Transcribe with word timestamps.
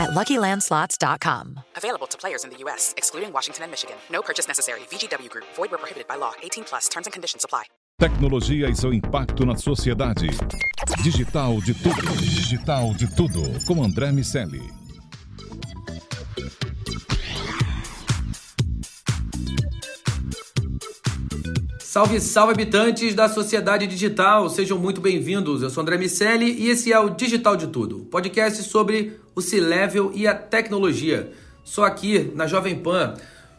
at 0.00 0.10
LuckyLandSlots.com. 0.10 1.60
Available 1.76 2.06
to 2.08 2.16
players 2.18 2.44
in 2.44 2.50
the 2.50 2.56
U.S., 2.64 2.94
excluding 2.96 3.32
Washington 3.32 3.64
and 3.64 3.70
Michigan. 3.70 3.96
No 4.10 4.22
purchase 4.22 4.48
necessary. 4.48 4.80
VGW 4.90 5.28
Group. 5.28 5.46
Void 5.54 5.70
where 5.70 5.78
prohibited 5.78 6.08
by 6.08 6.16
law. 6.16 6.32
18 6.42 6.64
plus. 6.64 6.88
Terms 6.88 7.06
and 7.06 7.12
conditions 7.12 7.44
apply. 7.44 7.64
Tecnologia 8.00 8.70
e 8.70 8.74
seu 8.74 8.94
impacto 8.94 9.44
na 9.44 9.54
sociedade. 9.56 10.28
Digital 11.04 11.60
de 11.60 11.74
tudo. 11.74 12.16
Digital 12.16 12.94
de 12.94 13.14
tudo. 13.14 13.42
Com 13.66 13.84
André 13.84 14.10
Miceli. 14.10 14.79
Salve, 21.90 22.20
salve 22.20 22.52
habitantes 22.52 23.16
da 23.16 23.28
sociedade 23.28 23.84
digital, 23.84 24.48
sejam 24.48 24.78
muito 24.78 25.00
bem-vindos. 25.00 25.60
Eu 25.60 25.70
sou 25.70 25.82
André 25.82 25.98
Miceli 25.98 26.52
e 26.52 26.68
esse 26.68 26.92
é 26.92 27.00
o 27.00 27.10
Digital 27.10 27.56
de 27.56 27.66
Tudo, 27.66 28.04
podcast 28.04 28.62
sobre 28.62 29.18
o 29.34 29.42
C-Level 29.42 30.12
e 30.14 30.24
a 30.24 30.32
tecnologia. 30.32 31.32
Só 31.64 31.82
aqui 31.82 32.30
na 32.32 32.46
Jovem 32.46 32.78
Pan. 32.78 33.14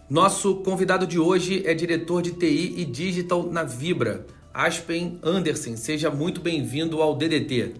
Nosso 0.09 0.55
convidado 0.63 1.05
de 1.05 1.19
hoje 1.19 1.61
é 1.67 1.73
diretor 1.73 2.21
de 2.21 2.31
TI 2.31 2.75
e 2.77 2.85
Digital 2.85 3.43
na 3.51 3.63
Vibra, 3.63 4.25
Aspen 4.53 5.19
Anderson. 5.21 5.75
Seja 5.75 6.09
muito 6.09 6.39
bem-vindo 6.39 7.01
ao 7.01 7.13
DDT. 7.13 7.73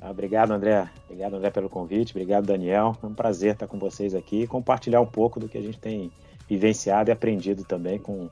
Ah, 0.00 0.10
obrigado, 0.10 0.50
André. 0.50 0.90
Obrigado, 1.08 1.36
André, 1.36 1.50
pelo 1.50 1.70
convite. 1.70 2.10
Obrigado, 2.10 2.44
Daniel. 2.44 2.98
É 3.00 3.06
um 3.06 3.14
prazer 3.14 3.52
estar 3.52 3.68
com 3.68 3.78
vocês 3.78 4.16
aqui 4.16 4.42
e 4.42 4.46
compartilhar 4.48 5.00
um 5.00 5.06
pouco 5.06 5.38
do 5.38 5.48
que 5.48 5.56
a 5.56 5.62
gente 5.62 5.78
tem 5.78 6.10
vivenciado 6.48 7.08
e 7.08 7.12
aprendido 7.12 7.62
também 7.62 8.00
com 8.00 8.28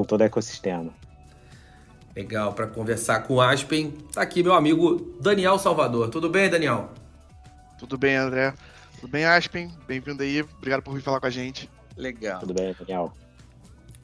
com 0.00 0.04
todo 0.04 0.22
o 0.22 0.24
ecossistema. 0.24 0.92
Legal, 2.16 2.54
para 2.54 2.66
conversar 2.66 3.20
com 3.20 3.34
o 3.34 3.40
Aspen, 3.40 3.92
tá 4.12 4.22
aqui 4.22 4.42
meu 4.42 4.54
amigo 4.54 5.14
Daniel 5.20 5.58
Salvador. 5.58 6.08
Tudo 6.08 6.28
bem, 6.28 6.48
Daniel? 6.48 6.90
Tudo 7.78 7.96
bem, 7.98 8.16
André. 8.16 8.54
Tudo 8.98 9.10
bem, 9.10 9.24
Aspen? 9.24 9.70
Bem-vindo 9.86 10.22
aí. 10.22 10.42
Obrigado 10.42 10.82
por 10.82 10.94
vir 10.94 11.02
falar 11.02 11.20
com 11.20 11.26
a 11.26 11.30
gente. 11.30 11.70
Legal. 11.96 12.40
Tudo 12.40 12.54
bem, 12.54 12.74
Daniel. 12.78 13.12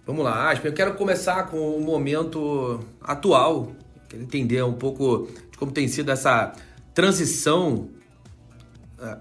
Vamos 0.06 0.24
lá, 0.24 0.52
Aspen. 0.52 0.70
Eu 0.70 0.76
quero 0.76 0.94
começar 0.94 1.44
com 1.44 1.76
o 1.76 1.80
momento 1.80 2.80
atual. 3.00 3.72
Quero 4.08 4.22
entender 4.22 4.62
um 4.62 4.74
pouco 4.74 5.28
de 5.50 5.58
como 5.58 5.72
tem 5.72 5.88
sido 5.88 6.12
essa 6.12 6.52
transição 6.94 7.88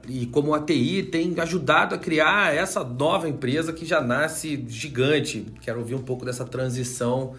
e 0.07 0.25
como 0.27 0.53
a 0.53 0.61
TI 0.61 1.03
tem 1.03 1.37
ajudado 1.39 1.95
a 1.95 1.97
criar 1.97 2.55
essa 2.55 2.83
nova 2.83 3.27
empresa 3.27 3.73
que 3.73 3.85
já 3.85 4.01
nasce 4.01 4.65
gigante. 4.67 5.45
Quero 5.61 5.79
ouvir 5.79 5.95
um 5.95 6.01
pouco 6.01 6.25
dessa 6.25 6.45
transição 6.45 7.35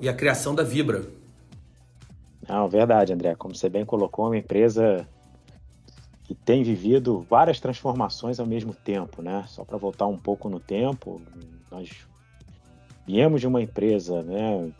e 0.00 0.08
a 0.08 0.14
criação 0.14 0.54
da 0.54 0.62
Vibra. 0.62 1.04
Não, 2.48 2.68
verdade, 2.68 3.12
André. 3.12 3.34
Como 3.34 3.54
você 3.54 3.68
bem 3.68 3.84
colocou, 3.84 4.26
é 4.26 4.28
uma 4.28 4.38
empresa 4.38 5.06
que 6.24 6.34
tem 6.34 6.62
vivido 6.62 7.24
várias 7.28 7.60
transformações 7.60 8.40
ao 8.40 8.46
mesmo 8.46 8.74
tempo, 8.74 9.20
né? 9.20 9.44
Só 9.46 9.64
para 9.64 9.76
voltar 9.76 10.06
um 10.06 10.16
pouco 10.16 10.48
no 10.48 10.58
tempo, 10.58 11.20
nós 11.70 11.90
viemos 13.06 13.40
de 13.40 13.46
uma 13.46 13.60
empresa, 13.60 14.22
né, 14.22 14.72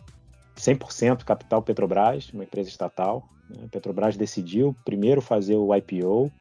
100% 0.57 1.25
capital 1.25 1.63
Petrobras, 1.63 2.31
uma 2.33 2.45
empresa 2.45 2.69
estatal. 2.69 3.29
Né? 3.51 3.69
Petrobras 3.71 4.17
decidiu 4.17 4.75
primeiro 4.85 5.21
fazer 5.21 5.57
o 5.57 5.75
IPO, 5.75 6.33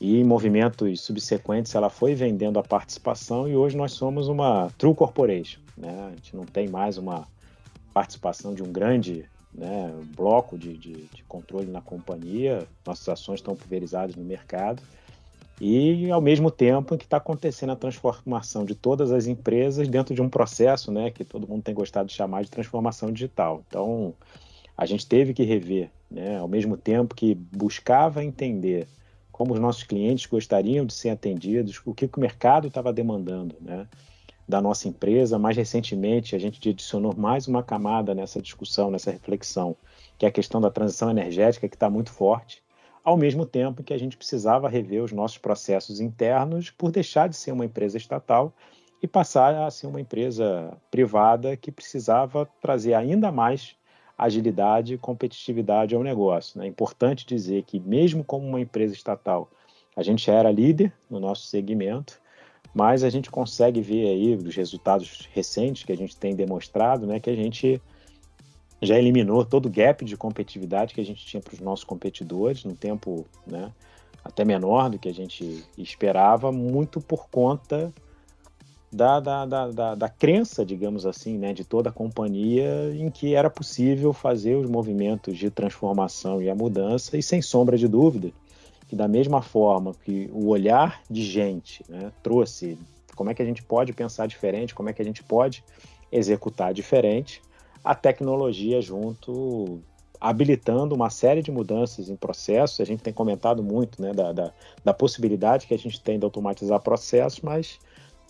e 0.00 0.20
em 0.20 0.24
movimentos 0.24 1.00
subsequentes 1.00 1.74
ela 1.74 1.90
foi 1.90 2.14
vendendo 2.14 2.58
a 2.58 2.62
participação 2.62 3.48
e 3.48 3.56
hoje 3.56 3.76
nós 3.76 3.92
somos 3.92 4.28
uma 4.28 4.70
true 4.78 4.94
corporation. 4.94 5.60
Né? 5.76 6.08
A 6.08 6.10
gente 6.10 6.36
não 6.36 6.44
tem 6.44 6.68
mais 6.68 6.98
uma 6.98 7.26
participação 7.92 8.54
de 8.54 8.62
um 8.62 8.70
grande 8.72 9.24
né, 9.52 9.92
bloco 10.16 10.56
de, 10.56 10.76
de, 10.76 10.92
de, 10.92 11.22
controle 11.24 11.66
na 11.66 11.80
companhia, 11.80 12.66
nossas 12.86 13.08
ações 13.08 13.40
estão 13.40 13.56
pulverizadas 13.56 14.14
no 14.14 14.24
mercado 14.24 14.82
e 15.60 16.08
ao 16.10 16.20
mesmo 16.20 16.50
tempo 16.50 16.96
que 16.96 17.04
está 17.04 17.16
acontecendo 17.16 17.72
a 17.72 17.76
transformação 17.76 18.64
de 18.64 18.76
todas 18.76 19.10
as 19.10 19.26
empresas 19.26 19.88
dentro 19.88 20.14
de 20.14 20.22
um 20.22 20.28
processo 20.28 20.92
né, 20.92 21.10
que 21.10 21.24
todo 21.24 21.48
mundo 21.48 21.62
tem 21.62 21.74
gostado 21.74 22.08
de 22.08 22.14
chamar 22.14 22.44
de 22.44 22.50
transformação 22.50 23.10
digital. 23.10 23.64
Então 23.66 24.14
a 24.76 24.86
gente 24.86 25.04
teve 25.04 25.34
que 25.34 25.42
rever, 25.42 25.90
né, 26.08 26.38
ao 26.38 26.46
mesmo 26.46 26.76
tempo 26.76 27.16
que 27.16 27.34
buscava 27.34 28.22
entender 28.22 28.86
como 29.38 29.54
os 29.54 29.60
nossos 29.60 29.84
clientes 29.84 30.26
gostariam 30.26 30.84
de 30.84 30.92
ser 30.92 31.10
atendidos, 31.10 31.80
o 31.86 31.94
que, 31.94 32.06
o 32.06 32.20
mercado 32.20 32.66
estava 32.66 32.92
demandando 32.92 33.54
né, 33.60 33.86
da 34.48 34.60
nossa 34.60 34.88
empresa. 34.88 35.38
Mais 35.38 35.56
recentemente, 35.56 36.34
a 36.34 36.40
gente 36.40 36.68
adicionou 36.68 37.14
mais 37.16 37.46
uma 37.46 37.62
camada 37.62 38.16
nessa 38.16 38.42
discussão, 38.42 38.90
nessa 38.90 39.12
reflexão, 39.12 39.76
que 40.18 40.26
é 40.26 40.28
a 40.28 40.32
questão 40.32 40.60
da 40.60 40.72
transição 40.72 41.08
energética, 41.08 41.68
que 41.68 41.76
está 41.76 41.88
muito 41.88 42.10
forte, 42.10 42.60
ao 43.04 43.16
mesmo 43.16 43.46
tempo 43.46 43.84
que 43.84 43.94
a 43.94 43.98
gente 43.98 44.16
precisava 44.16 44.68
rever 44.68 45.04
os 45.04 45.12
nossos 45.12 45.38
processos 45.38 46.00
internos 46.00 46.70
por 46.70 46.90
deixar 46.90 47.28
de 47.28 47.36
ser 47.36 47.52
uma 47.52 47.64
empresa 47.64 47.96
estatal 47.96 48.52
e 49.00 49.06
passar 49.06 49.54
a 49.54 49.70
ser 49.70 49.86
uma 49.86 50.00
empresa 50.00 50.76
privada 50.90 51.56
que 51.56 51.70
precisava 51.70 52.44
trazer 52.60 52.94
ainda 52.94 53.30
mais 53.30 53.76
agilidade 54.18 54.94
e 54.94 54.98
competitividade 54.98 55.94
ao 55.94 56.02
negócio. 56.02 56.58
Né? 56.58 56.66
É 56.66 56.68
importante 56.68 57.24
dizer 57.24 57.62
que, 57.62 57.78
mesmo 57.78 58.24
como 58.24 58.46
uma 58.46 58.60
empresa 58.60 58.92
estatal, 58.92 59.48
a 59.96 60.02
gente 60.02 60.28
era 60.28 60.50
líder 60.50 60.92
no 61.08 61.20
nosso 61.20 61.46
segmento, 61.46 62.20
mas 62.74 63.04
a 63.04 63.10
gente 63.10 63.30
consegue 63.30 63.80
ver 63.80 64.08
aí 64.08 64.36
dos 64.36 64.54
resultados 64.54 65.28
recentes 65.32 65.84
que 65.84 65.92
a 65.92 65.96
gente 65.96 66.16
tem 66.16 66.34
demonstrado, 66.34 67.06
né, 67.06 67.18
que 67.18 67.30
a 67.30 67.34
gente 67.34 67.80
já 68.80 68.96
eliminou 68.96 69.44
todo 69.44 69.66
o 69.66 69.70
gap 69.70 70.04
de 70.04 70.16
competitividade 70.16 70.94
que 70.94 71.00
a 71.00 71.04
gente 71.04 71.24
tinha 71.24 71.40
para 71.40 71.54
os 71.54 71.60
nossos 71.60 71.84
competidores, 71.84 72.64
num 72.64 72.74
tempo 72.74 73.26
né, 73.46 73.72
até 74.24 74.44
menor 74.44 74.90
do 74.90 74.98
que 74.98 75.08
a 75.08 75.14
gente 75.14 75.64
esperava, 75.76 76.52
muito 76.52 77.00
por 77.00 77.28
conta 77.28 77.92
da, 78.90 79.20
da, 79.20 79.44
da, 79.44 79.68
da, 79.68 79.94
da 79.94 80.08
crença, 80.08 80.64
digamos 80.64 81.04
assim, 81.04 81.36
né, 81.36 81.52
de 81.52 81.64
toda 81.64 81.90
a 81.90 81.92
companhia 81.92 82.94
em 82.94 83.10
que 83.10 83.34
era 83.34 83.50
possível 83.50 84.12
fazer 84.12 84.56
os 84.56 84.68
movimentos 84.68 85.36
de 85.36 85.50
transformação 85.50 86.40
e 86.40 86.48
a 86.48 86.54
mudança, 86.54 87.16
e 87.16 87.22
sem 87.22 87.42
sombra 87.42 87.76
de 87.76 87.86
dúvida, 87.86 88.30
que 88.88 88.96
da 88.96 89.06
mesma 89.06 89.42
forma 89.42 89.94
que 90.04 90.30
o 90.32 90.48
olhar 90.48 91.02
de 91.10 91.22
gente 91.22 91.84
né, 91.88 92.10
trouxe 92.22 92.78
como 93.14 93.30
é 93.30 93.34
que 93.34 93.42
a 93.42 93.44
gente 93.44 93.62
pode 93.62 93.92
pensar 93.92 94.26
diferente, 94.26 94.74
como 94.74 94.88
é 94.88 94.92
que 94.92 95.02
a 95.02 95.04
gente 95.04 95.22
pode 95.22 95.64
executar 96.10 96.72
diferente, 96.72 97.42
a 97.84 97.94
tecnologia 97.94 98.80
junto 98.80 99.80
habilitando 100.20 100.94
uma 100.94 101.10
série 101.10 101.42
de 101.42 101.50
mudanças 101.50 102.08
em 102.08 102.16
processos. 102.16 102.80
A 102.80 102.84
gente 102.84 103.02
tem 103.02 103.12
comentado 103.12 103.62
muito 103.62 104.00
né, 104.00 104.12
da, 104.12 104.32
da, 104.32 104.52
da 104.84 104.94
possibilidade 104.94 105.66
que 105.66 105.74
a 105.74 105.78
gente 105.78 106.00
tem 106.00 106.18
de 106.18 106.24
automatizar 106.24 106.80
processos, 106.80 107.40
mas 107.40 107.78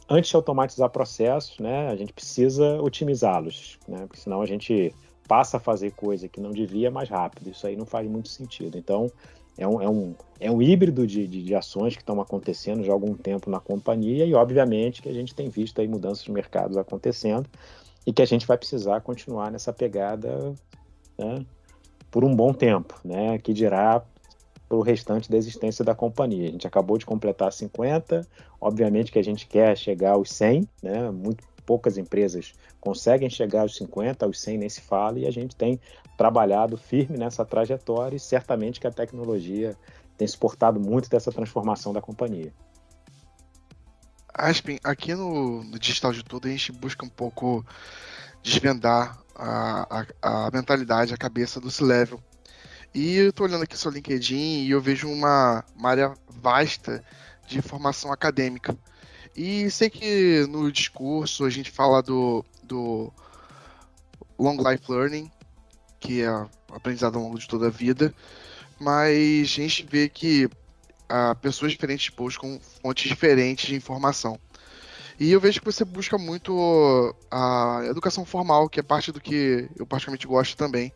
antes 0.08 0.30
de 0.30 0.36
automatizar 0.36 0.90
processos, 0.90 1.58
né, 1.58 1.88
a 1.88 1.96
gente 1.96 2.12
precisa 2.12 2.80
otimizá-los, 2.80 3.78
né, 3.86 3.98
porque 4.06 4.20
senão 4.20 4.40
a 4.40 4.46
gente 4.46 4.94
passa 5.28 5.58
a 5.58 5.60
fazer 5.60 5.92
coisa 5.92 6.26
que 6.28 6.40
não 6.40 6.50
devia 6.50 6.90
mais 6.90 7.08
rápido. 7.08 7.50
Isso 7.50 7.66
aí 7.66 7.76
não 7.76 7.84
faz 7.84 8.08
muito 8.08 8.30
sentido. 8.30 8.78
Então, 8.78 9.12
é 9.58 9.68
um, 9.68 9.82
é 9.82 9.88
um, 9.88 10.14
é 10.40 10.50
um 10.50 10.62
híbrido 10.62 11.06
de, 11.06 11.26
de, 11.28 11.42
de 11.42 11.54
ações 11.54 11.94
que 11.94 12.00
estão 12.00 12.18
acontecendo 12.20 12.82
já 12.82 12.92
há 12.92 12.94
algum 12.94 13.12
tempo 13.14 13.50
na 13.50 13.60
companhia 13.60 14.24
e, 14.24 14.32
obviamente, 14.32 15.02
que 15.02 15.08
a 15.08 15.12
gente 15.12 15.34
tem 15.34 15.50
visto 15.50 15.80
aí 15.80 15.86
mudanças 15.86 16.24
de 16.24 16.32
mercados 16.32 16.78
acontecendo 16.78 17.48
e 18.06 18.12
que 18.12 18.22
a 18.22 18.24
gente 18.24 18.46
vai 18.46 18.56
precisar 18.56 19.02
continuar 19.02 19.50
nessa 19.50 19.72
pegada 19.72 20.54
né, 21.18 21.44
por 22.10 22.24
um 22.24 22.34
bom 22.34 22.54
tempo, 22.54 22.98
né, 23.04 23.38
que 23.38 23.52
dirá 23.52 24.02
para 24.68 24.76
o 24.76 24.82
restante 24.82 25.30
da 25.30 25.36
existência 25.36 25.84
da 25.84 25.94
companhia. 25.94 26.48
A 26.48 26.52
gente 26.52 26.66
acabou 26.66 26.98
de 26.98 27.06
completar 27.06 27.52
50, 27.52 28.26
obviamente 28.60 29.10
que 29.10 29.18
a 29.18 29.24
gente 29.24 29.46
quer 29.46 29.76
chegar 29.76 30.12
aos 30.12 30.30
100, 30.30 30.68
né? 30.82 31.10
Muito 31.10 31.42
poucas 31.64 31.98
empresas 31.98 32.54
conseguem 32.80 33.28
chegar 33.28 33.60
aos 33.60 33.76
50, 33.76 34.24
aos 34.24 34.40
100 34.40 34.58
nem 34.58 34.68
se 34.70 34.80
fala, 34.80 35.18
e 35.18 35.26
a 35.26 35.30
gente 35.30 35.54
tem 35.54 35.78
trabalhado 36.16 36.78
firme 36.78 37.18
nessa 37.18 37.44
trajetória 37.44 38.16
e 38.16 38.20
certamente 38.20 38.80
que 38.80 38.86
a 38.86 38.90
tecnologia 38.90 39.76
tem 40.16 40.26
suportado 40.26 40.80
muito 40.80 41.10
dessa 41.10 41.30
transformação 41.30 41.92
da 41.92 42.00
companhia. 42.00 42.54
Aspen, 44.32 44.78
aqui 44.82 45.14
no, 45.14 45.62
no 45.62 45.78
Digital 45.78 46.12
de 46.12 46.24
Tudo 46.24 46.48
a 46.48 46.50
gente 46.50 46.72
busca 46.72 47.04
um 47.04 47.08
pouco 47.08 47.64
desvendar 48.42 49.18
a, 49.34 50.06
a, 50.22 50.46
a 50.46 50.50
mentalidade, 50.50 51.12
a 51.12 51.18
cabeça 51.18 51.60
do 51.60 51.70
C-Level 51.70 52.20
e 52.98 53.14
eu 53.14 53.32
tô 53.32 53.44
olhando 53.44 53.62
aqui 53.62 53.78
seu 53.78 53.92
LinkedIn 53.92 54.64
e 54.64 54.70
eu 54.72 54.80
vejo 54.80 55.08
uma, 55.08 55.64
uma 55.76 55.90
área 55.90 56.14
vasta 56.28 57.04
de 57.46 57.62
formação 57.62 58.12
acadêmica. 58.12 58.76
E 59.36 59.70
sei 59.70 59.88
que 59.88 60.44
no 60.48 60.72
discurso 60.72 61.44
a 61.44 61.50
gente 61.50 61.70
fala 61.70 62.02
do, 62.02 62.44
do 62.64 63.12
long 64.36 64.56
life 64.68 64.90
learning, 64.90 65.30
que 66.00 66.22
é 66.22 66.46
aprendizado 66.72 67.14
ao 67.16 67.22
longo 67.22 67.38
de 67.38 67.46
toda 67.46 67.68
a 67.68 67.70
vida, 67.70 68.12
mas 68.80 69.42
a 69.42 69.44
gente 69.62 69.86
vê 69.88 70.08
que 70.08 70.50
ah, 71.08 71.36
pessoas 71.36 71.70
diferentes 71.70 72.12
buscam 72.12 72.58
fontes 72.82 73.08
diferentes 73.08 73.68
de 73.68 73.76
informação. 73.76 74.40
E 75.20 75.30
eu 75.30 75.40
vejo 75.40 75.60
que 75.60 75.66
você 75.66 75.84
busca 75.84 76.18
muito 76.18 77.14
a 77.30 77.80
educação 77.84 78.24
formal, 78.24 78.68
que 78.68 78.80
é 78.80 78.82
parte 78.82 79.12
do 79.12 79.20
que 79.20 79.68
eu 79.76 79.86
particularmente 79.86 80.26
gosto 80.26 80.56
também. 80.56 80.92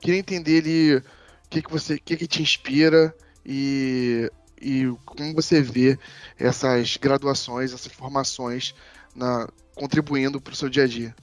Queria 0.00 0.18
entender 0.18 1.04
o 1.04 1.19
que, 1.50 1.60
que 1.60 1.70
você, 1.70 1.98
que, 1.98 2.16
que 2.16 2.26
te 2.26 2.40
inspira 2.40 3.14
e, 3.44 4.30
e 4.62 4.86
como 5.04 5.34
você 5.34 5.60
vê 5.60 5.98
essas 6.38 6.96
graduações, 6.96 7.74
essas 7.74 7.92
formações 7.92 8.74
na, 9.14 9.48
contribuindo 9.74 10.40
para 10.40 10.52
o 10.52 10.56
seu 10.56 10.68
dia 10.68 10.84
a 10.84 10.86
dia. 10.86 11.14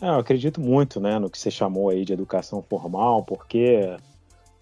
É, 0.00 0.08
eu 0.08 0.18
acredito 0.18 0.60
muito 0.60 0.98
né, 0.98 1.18
no 1.18 1.28
que 1.28 1.38
você 1.38 1.50
chamou 1.50 1.90
aí 1.90 2.04
de 2.06 2.14
educação 2.14 2.62
formal, 2.62 3.22
porque 3.22 3.94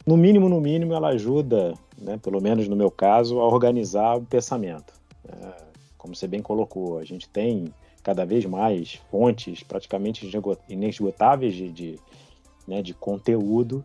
no 0.05 0.17
mínimo, 0.17 0.49
no 0.49 0.61
mínimo, 0.61 0.95
ela 0.95 1.09
ajuda, 1.11 1.75
né, 1.97 2.19
pelo 2.19 2.41
menos 2.41 2.67
no 2.67 2.75
meu 2.75 2.91
caso, 2.91 3.39
a 3.39 3.47
organizar 3.47 4.17
o 4.17 4.25
pensamento. 4.25 4.93
É, 5.29 5.63
como 5.97 6.17
você 6.17 6.27
bem 6.27 6.43
colocou, 6.43 6.99
a 6.99 7.05
gente 7.05 7.29
tem 7.29 7.73
cada 8.03 8.25
vez 8.25 8.45
mais 8.47 8.95
fontes 9.11 9.63
praticamente 9.63 10.29
inesgotáveis 10.69 11.55
de, 11.55 11.71
de, 11.71 11.99
né, 12.67 12.83
de 12.83 12.95
conteúdo, 12.95 13.85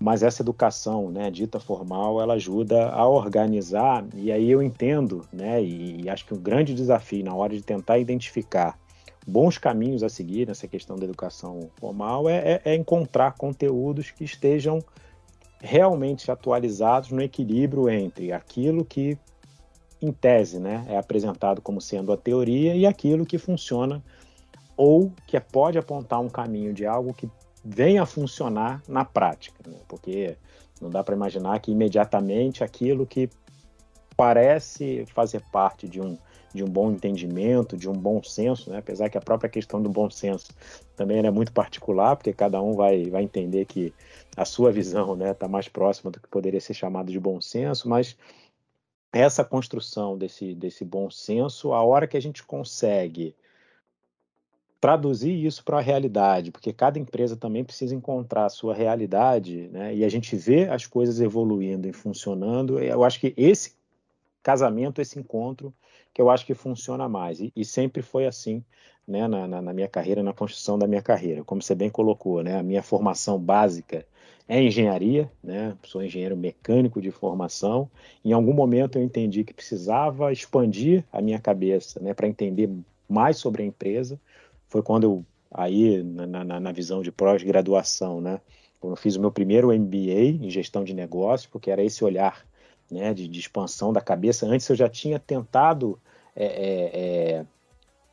mas 0.00 0.22
essa 0.22 0.42
educação 0.42 1.10
né, 1.10 1.30
dita 1.30 1.58
formal, 1.58 2.20
ela 2.20 2.34
ajuda 2.34 2.88
a 2.90 3.06
organizar, 3.06 4.04
e 4.14 4.30
aí 4.30 4.50
eu 4.50 4.62
entendo, 4.62 5.26
né, 5.32 5.62
e, 5.62 6.08
acho 6.08 6.24
que 6.24 6.34
um 6.34 6.40
grande 6.40 6.72
desafio 6.72 7.24
na 7.24 7.34
hora 7.34 7.54
de 7.54 7.62
tentar 7.62 7.98
identificar 7.98 8.78
bons 9.26 9.58
caminhos 9.58 10.02
a 10.02 10.08
seguir 10.08 10.46
nessa 10.46 10.68
questão 10.68 10.96
da 10.96 11.04
educação 11.04 11.68
formal 11.76 12.28
é, 12.28 12.36
é, 12.36 12.62
é 12.64 12.74
encontrar 12.74 13.32
conteúdos 13.32 14.10
que 14.10 14.24
estejam 14.24 14.82
realmente 15.60 16.30
atualizados 16.30 17.10
no 17.10 17.20
equilíbrio 17.20 17.90
entre 17.90 18.32
aquilo 18.32 18.84
que 18.84 19.18
em 20.00 20.12
tese, 20.12 20.60
né, 20.60 20.86
é 20.88 20.96
apresentado 20.96 21.60
como 21.60 21.80
sendo 21.80 22.12
a 22.12 22.16
teoria 22.16 22.74
e 22.76 22.86
aquilo 22.86 23.26
que 23.26 23.36
funciona 23.36 24.00
ou 24.76 25.12
que 25.26 25.38
pode 25.40 25.76
apontar 25.76 26.20
um 26.20 26.28
caminho 26.28 26.72
de 26.72 26.86
algo 26.86 27.12
que 27.12 27.28
venha 27.64 28.02
a 28.02 28.06
funcionar 28.06 28.82
na 28.88 29.04
prática, 29.04 29.62
né? 29.66 29.78
porque 29.86 30.36
não 30.80 30.90
dá 30.90 31.02
para 31.02 31.14
imaginar 31.14 31.58
que 31.60 31.72
imediatamente 31.72 32.62
aquilo 32.62 33.06
que 33.06 33.28
parece 34.16 35.04
fazer 35.14 35.42
parte 35.52 35.88
de 35.88 36.00
um, 36.00 36.18
de 36.52 36.64
um 36.64 36.68
bom 36.68 36.90
entendimento, 36.90 37.76
de 37.76 37.88
um 37.88 37.92
bom 37.92 38.22
senso, 38.22 38.70
né? 38.70 38.78
apesar 38.78 39.08
que 39.08 39.18
a 39.18 39.20
própria 39.20 39.50
questão 39.50 39.82
do 39.82 39.88
bom 39.88 40.10
senso 40.10 40.48
também 40.96 41.18
é 41.18 41.30
muito 41.30 41.52
particular, 41.52 42.16
porque 42.16 42.32
cada 42.32 42.60
um 42.60 42.74
vai, 42.74 43.04
vai 43.10 43.22
entender 43.22 43.64
que 43.64 43.92
a 44.36 44.44
sua 44.44 44.72
visão 44.72 45.12
está 45.12 45.24
né, 45.24 45.34
tá 45.34 45.48
mais 45.48 45.68
próxima 45.68 46.10
do 46.10 46.20
que 46.20 46.28
poderia 46.28 46.60
ser 46.60 46.74
chamado 46.74 47.10
de 47.10 47.20
bom 47.20 47.40
senso, 47.40 47.88
mas 47.88 48.16
essa 49.12 49.44
construção 49.44 50.16
desse, 50.18 50.54
desse 50.54 50.84
bom 50.84 51.10
senso, 51.10 51.72
a 51.72 51.82
hora 51.82 52.06
que 52.06 52.16
a 52.16 52.20
gente 52.20 52.42
consegue 52.42 53.34
traduzir 54.80 55.44
isso 55.44 55.64
para 55.64 55.78
a 55.78 55.82
realidade, 55.82 56.50
porque 56.52 56.72
cada 56.72 56.98
empresa 56.98 57.36
também 57.36 57.64
precisa 57.64 57.94
encontrar 57.94 58.46
a 58.46 58.50
sua 58.50 58.74
realidade, 58.74 59.68
né? 59.72 59.94
E 59.94 60.04
a 60.04 60.08
gente 60.08 60.36
vê 60.36 60.68
as 60.68 60.86
coisas 60.86 61.20
evoluindo 61.20 61.88
e 61.88 61.92
funcionando. 61.92 62.78
Eu 62.78 63.02
acho 63.02 63.18
que 63.18 63.34
esse 63.36 63.76
casamento, 64.42 65.00
esse 65.00 65.18
encontro, 65.18 65.74
que 66.14 66.22
eu 66.22 66.30
acho 66.30 66.46
que 66.46 66.54
funciona 66.54 67.08
mais. 67.08 67.40
E, 67.40 67.52
e 67.54 67.64
sempre 67.64 68.02
foi 68.02 68.26
assim, 68.26 68.64
né? 69.06 69.26
Na, 69.26 69.48
na, 69.48 69.60
na, 69.60 69.72
minha 69.72 69.88
carreira, 69.88 70.22
na 70.22 70.32
construção 70.32 70.78
da 70.78 70.86
minha 70.86 71.02
carreira. 71.02 71.42
Como 71.42 71.60
você 71.60 71.74
bem 71.74 71.90
colocou, 71.90 72.42
né? 72.42 72.58
A 72.58 72.62
minha 72.62 72.82
formação 72.82 73.38
básica 73.38 74.06
é 74.48 74.62
engenharia, 74.62 75.30
né? 75.42 75.76
Sou 75.82 76.02
engenheiro 76.02 76.36
mecânico 76.36 77.00
de 77.00 77.10
formação. 77.10 77.90
Em 78.24 78.32
algum 78.32 78.52
momento 78.52 78.96
eu 78.96 79.02
entendi 79.02 79.42
que 79.42 79.52
precisava 79.52 80.32
expandir 80.32 81.04
a 81.12 81.20
minha 81.20 81.40
cabeça, 81.40 82.00
né? 82.00 82.14
Para 82.14 82.28
entender 82.28 82.70
mais 83.08 83.38
sobre 83.38 83.62
a 83.62 83.66
empresa. 83.66 84.20
Foi 84.68 84.82
quando 84.82 85.04
eu, 85.04 85.24
aí, 85.50 86.02
na, 86.02 86.44
na, 86.44 86.60
na 86.60 86.72
visão 86.72 87.02
de 87.02 87.10
pós-graduação, 87.10 88.20
né? 88.20 88.40
Eu 88.82 88.94
fiz 88.94 89.16
o 89.16 89.20
meu 89.20 89.32
primeiro 89.32 89.72
MBA 89.72 90.44
em 90.44 90.50
gestão 90.50 90.84
de 90.84 90.94
negócios, 90.94 91.50
porque 91.50 91.70
era 91.70 91.82
esse 91.82 92.04
olhar 92.04 92.46
né, 92.90 93.12
de, 93.12 93.26
de 93.26 93.40
expansão 93.40 93.92
da 93.92 94.00
cabeça. 94.00 94.46
Antes 94.46 94.68
eu 94.68 94.76
já 94.76 94.88
tinha 94.88 95.18
tentado 95.18 95.98
é, 96.36 96.46
é, 96.46 97.44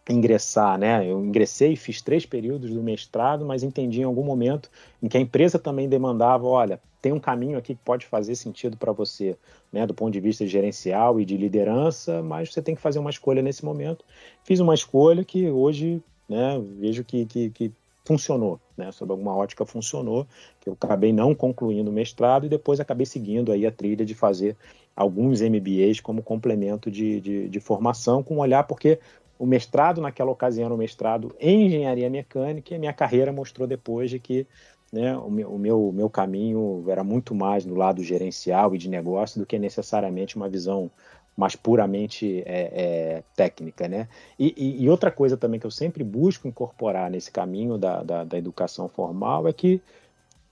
é 0.08 0.14
ingressar, 0.14 0.78
né? 0.78 1.06
Eu 1.10 1.24
ingressei 1.24 1.74
e 1.74 1.78
fiz 1.78 2.02
três 2.02 2.26
períodos 2.26 2.72
do 2.72 2.82
mestrado, 2.82 3.46
mas 3.46 3.64
entendi 3.64 4.02
em 4.02 4.06
algum 4.06 4.24
momento 4.24 4.70
em 5.02 5.08
que 5.08 5.18
a 5.18 5.22
empresa 5.22 5.58
também 5.58 5.90
demandava, 5.90 6.46
olha, 6.46 6.80
tem 7.02 7.12
um 7.12 7.20
caminho 7.20 7.58
aqui 7.58 7.76
que 7.76 7.82
pode 7.84 8.06
fazer 8.06 8.36
sentido 8.36 8.78
para 8.78 8.92
você, 8.92 9.38
né, 9.72 9.86
do 9.86 9.94
ponto 9.94 10.12
de 10.12 10.20
vista 10.20 10.46
gerencial 10.46 11.20
e 11.20 11.26
de 11.26 11.38
liderança, 11.38 12.24
mas 12.24 12.52
você 12.52 12.62
tem 12.62 12.76
que 12.76 12.82
fazer 12.82 13.00
uma 13.00 13.10
escolha 13.10 13.42
nesse 13.42 13.64
momento. 13.64 14.04
Fiz 14.44 14.60
uma 14.60 14.74
escolha 14.74 15.24
que 15.24 15.50
hoje, 15.50 16.02
né, 16.28 16.62
vejo 16.80 17.04
que, 17.04 17.26
que, 17.26 17.50
que 17.50 17.72
funcionou, 18.04 18.60
né, 18.78 18.92
sob 18.92 19.12
alguma 19.12 19.36
ótica 19.36 19.66
funcionou, 19.66 20.28
que 20.62 20.70
eu 20.70 20.74
acabei 20.80 21.12
não 21.12 21.34
concluindo 21.34 21.90
o 21.90 21.94
mestrado 21.94 22.46
e 22.46 22.50
depois 22.50 22.80
acabei 22.80 23.06
seguindo 23.06 23.52
aí 23.52 23.66
a 23.66 23.72
trilha 23.72 24.06
de 24.06 24.14
fazer 24.14 24.56
alguns 24.96 25.42
MBAs 25.42 26.00
como 26.00 26.24
complemento 26.24 26.90
de, 26.90 27.20
de, 27.20 27.50
de 27.50 27.60
formação, 27.60 28.24
com 28.24 28.36
um 28.36 28.40
olhar, 28.40 28.64
porque 28.64 29.00
o 29.38 29.46
mestrado, 29.46 30.00
naquela 30.00 30.32
ocasião, 30.32 30.66
era 30.66 30.74
um 30.74 30.78
mestrado 30.78 31.36
em 31.40 31.66
engenharia 31.66 32.10
mecânica, 32.10 32.74
e 32.74 32.78
a 32.78 32.80
minha 32.80 32.94
carreira 32.94 33.34
mostrou 33.34 33.68
depois 33.68 34.10
de 34.10 34.20
que 34.20 34.48
né, 34.94 35.18
o, 35.18 35.30
meu, 35.30 35.90
o 35.90 35.92
meu 35.92 36.10
caminho 36.10 36.86
era 36.88 37.04
muito 37.04 37.36
mais 37.36 37.66
no 37.66 37.76
lado 37.76 38.02
gerencial 38.02 38.74
e 38.74 38.78
de 38.78 38.90
negócio 38.90 39.40
do 39.40 39.46
que 39.46 39.60
necessariamente 39.60 40.38
uma 40.38 40.48
visão 40.48 40.90
mais 41.36 41.56
puramente 41.56 42.42
é, 42.46 42.72
é, 42.74 43.24
técnica, 43.36 43.88
né? 43.88 44.08
E, 44.40 44.54
e, 44.58 44.84
e, 44.84 44.90
outra 44.90 45.12
coisa 45.12 45.36
também 45.36 45.60
que 45.60 45.66
eu 45.66 45.72
sempre 45.72 46.04
busco 46.04 46.48
incorporar 46.48 47.12
nesse 47.12 47.30
caminho 47.30 47.78
da, 47.78 48.04
da, 48.04 48.24
da 48.24 48.38
educação 48.38 48.88
formal 48.88 49.48
é 49.48 49.54
que 49.54 49.82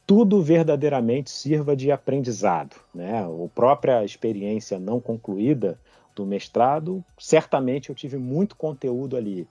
tudo 0.06 0.42
verdadeiramente 0.42 1.32
sirva 1.32 1.76
de 1.76 1.92
aprendizado, 1.92 2.76
né? 2.94 3.24
A 3.24 3.48
própria 3.56 4.04
experiência 4.04 4.78
não 4.78 5.00
concluída 5.00 5.80
do 6.14 6.26
mestrado, 6.26 7.04
certamente 7.18 7.90
eu 7.90 7.96
tive 7.96 8.18
muito 8.18 8.56
conteúdo 8.56 9.16
ali 9.16 9.48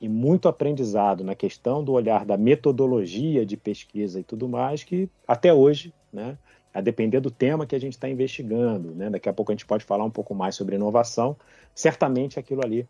e 0.00 0.08
muito 0.08 0.48
aprendizado 0.48 1.24
na 1.24 1.34
questão 1.34 1.82
do 1.82 1.92
olhar 1.92 2.24
da 2.24 2.36
metodologia 2.36 3.44
de 3.44 3.56
pesquisa 3.56 4.20
e 4.20 4.22
tudo 4.22 4.48
mais, 4.48 4.84
que 4.84 5.08
até 5.26 5.52
hoje, 5.52 5.92
né, 6.12 6.38
a 6.76 6.80
depender 6.82 7.20
do 7.20 7.30
tema 7.30 7.64
que 7.64 7.74
a 7.74 7.80
gente 7.80 7.94
está 7.94 8.06
investigando, 8.06 8.94
né, 8.94 9.08
daqui 9.08 9.30
a 9.30 9.32
pouco 9.32 9.50
a 9.50 9.54
gente 9.54 9.64
pode 9.64 9.82
falar 9.82 10.04
um 10.04 10.10
pouco 10.10 10.34
mais 10.34 10.54
sobre 10.54 10.76
inovação, 10.76 11.34
certamente 11.74 12.38
aquilo 12.38 12.62
ali 12.62 12.86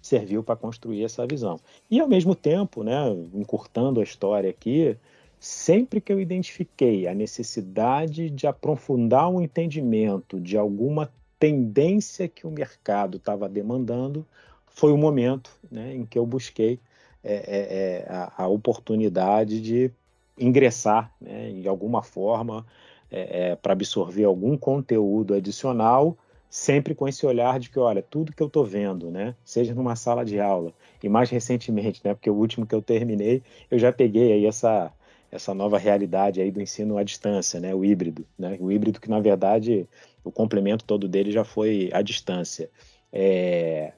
serviu 0.00 0.42
para 0.42 0.56
construir 0.56 1.04
essa 1.04 1.26
visão. 1.26 1.60
E 1.90 2.00
ao 2.00 2.08
mesmo 2.08 2.34
tempo, 2.34 2.82
né, 2.82 3.14
encurtando 3.34 4.00
a 4.00 4.02
história 4.02 4.48
aqui, 4.48 4.96
sempre 5.38 6.00
que 6.00 6.10
eu 6.10 6.18
identifiquei 6.18 7.06
a 7.06 7.14
necessidade 7.14 8.30
de 8.30 8.46
aprofundar 8.46 9.28
o 9.28 9.36
um 9.36 9.42
entendimento 9.42 10.40
de 10.40 10.56
alguma 10.56 11.12
tendência 11.38 12.26
que 12.26 12.46
o 12.46 12.50
mercado 12.50 13.18
estava 13.18 13.46
demandando, 13.46 14.26
foi 14.68 14.90
o 14.90 14.96
momento 14.96 15.50
né, 15.70 15.94
em 15.94 16.06
que 16.06 16.18
eu 16.18 16.24
busquei 16.24 16.80
é, 17.22 17.34
é, 17.34 18.06
é 18.06 18.06
a, 18.08 18.44
a, 18.44 18.48
oportunidade 18.48 19.60
de 19.60 19.90
ingressar 20.38 21.12
né, 21.20 21.52
de 21.52 21.68
alguma 21.68 22.02
forma 22.02 22.64
é, 23.12 23.50
é, 23.50 23.56
para 23.56 23.74
absorver 23.74 24.24
algum 24.24 24.56
conteúdo 24.56 25.34
adicional, 25.34 26.16
sempre 26.48 26.94
com 26.94 27.06
esse 27.06 27.26
olhar 27.26 27.60
de 27.60 27.68
que, 27.70 27.78
olha, 27.78 28.02
tudo 28.02 28.32
que 28.32 28.42
eu 28.42 28.46
estou 28.46 28.64
vendo, 28.64 29.10
né, 29.10 29.34
seja 29.44 29.74
numa 29.74 29.94
sala 29.94 30.24
de 30.24 30.40
aula, 30.40 30.72
e 31.02 31.08
mais 31.08 31.28
recentemente, 31.30 32.00
né, 32.02 32.14
porque 32.14 32.30
o 32.30 32.34
último 32.34 32.66
que 32.66 32.74
eu 32.74 32.80
terminei, 32.80 33.42
eu 33.70 33.78
já 33.78 33.92
peguei 33.92 34.32
aí 34.32 34.46
essa, 34.46 34.90
essa 35.30 35.54
nova 35.54 35.78
realidade 35.78 36.40
aí 36.40 36.50
do 36.50 36.60
ensino 36.60 36.96
à 36.96 37.02
distância, 37.02 37.60
né, 37.60 37.74
o 37.74 37.84
híbrido, 37.84 38.26
né, 38.38 38.56
o 38.58 38.72
híbrido 38.72 39.00
que 39.00 39.10
na 39.10 39.20
verdade 39.20 39.86
o 40.24 40.30
complemento 40.30 40.84
todo 40.84 41.06
dele 41.06 41.30
já 41.30 41.44
foi 41.44 41.90
à 41.92 42.00
distância. 42.00 42.70
É, 43.12 43.92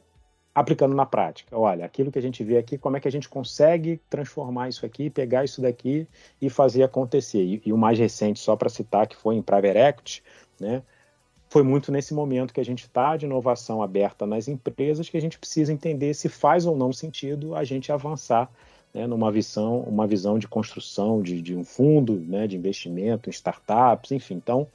aplicando 0.54 0.94
na 0.94 1.04
prática, 1.04 1.58
olha, 1.58 1.84
aquilo 1.84 2.12
que 2.12 2.18
a 2.18 2.22
gente 2.22 2.44
vê 2.44 2.56
aqui, 2.56 2.78
como 2.78 2.96
é 2.96 3.00
que 3.00 3.08
a 3.08 3.10
gente 3.10 3.28
consegue 3.28 4.00
transformar 4.08 4.68
isso 4.68 4.86
aqui, 4.86 5.10
pegar 5.10 5.44
isso 5.44 5.60
daqui 5.60 6.06
e 6.40 6.48
fazer 6.48 6.84
acontecer. 6.84 7.42
E, 7.42 7.62
e 7.66 7.72
o 7.72 7.76
mais 7.78 7.98
recente, 7.98 8.38
só 8.38 8.54
para 8.54 8.68
citar, 8.68 9.06
que 9.08 9.16
foi 9.16 9.34
em 9.34 9.42
Private 9.42 9.78
Equity, 9.78 10.22
né, 10.60 10.82
foi 11.48 11.62
muito 11.62 11.92
nesse 11.92 12.14
momento 12.14 12.52
que 12.52 12.60
a 12.60 12.64
gente 12.64 12.84
está 12.84 13.16
de 13.16 13.26
inovação 13.26 13.82
aberta 13.82 14.26
nas 14.26 14.48
empresas 14.48 15.08
que 15.08 15.16
a 15.16 15.20
gente 15.20 15.38
precisa 15.38 15.72
entender 15.72 16.14
se 16.14 16.28
faz 16.28 16.66
ou 16.66 16.76
não 16.76 16.92
sentido 16.92 17.54
a 17.54 17.62
gente 17.62 17.92
avançar 17.92 18.50
né, 18.92 19.06
numa 19.06 19.30
visão, 19.30 19.80
uma 19.80 20.06
visão 20.06 20.38
de 20.38 20.46
construção 20.46 21.22
de, 21.22 21.42
de 21.42 21.54
um 21.54 21.64
fundo 21.64 22.14
né, 22.14 22.46
de 22.46 22.56
investimento, 22.56 23.30
startups, 23.30 24.12
enfim. 24.12 24.34
Então, 24.34 24.66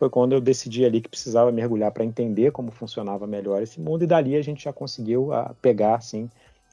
foi 0.00 0.08
quando 0.08 0.32
eu 0.32 0.40
decidi 0.40 0.82
ali 0.82 0.98
que 1.02 1.10
precisava 1.10 1.52
mergulhar 1.52 1.92
para 1.92 2.02
entender 2.02 2.52
como 2.52 2.70
funcionava 2.70 3.26
melhor 3.26 3.62
esse 3.62 3.78
mundo, 3.78 4.02
e 4.02 4.06
dali 4.06 4.34
a 4.34 4.40
gente 4.40 4.64
já 4.64 4.72
conseguiu 4.72 5.30
a, 5.30 5.42
ah, 5.42 5.54
pegar, 5.60 5.96
assim, 5.96 6.30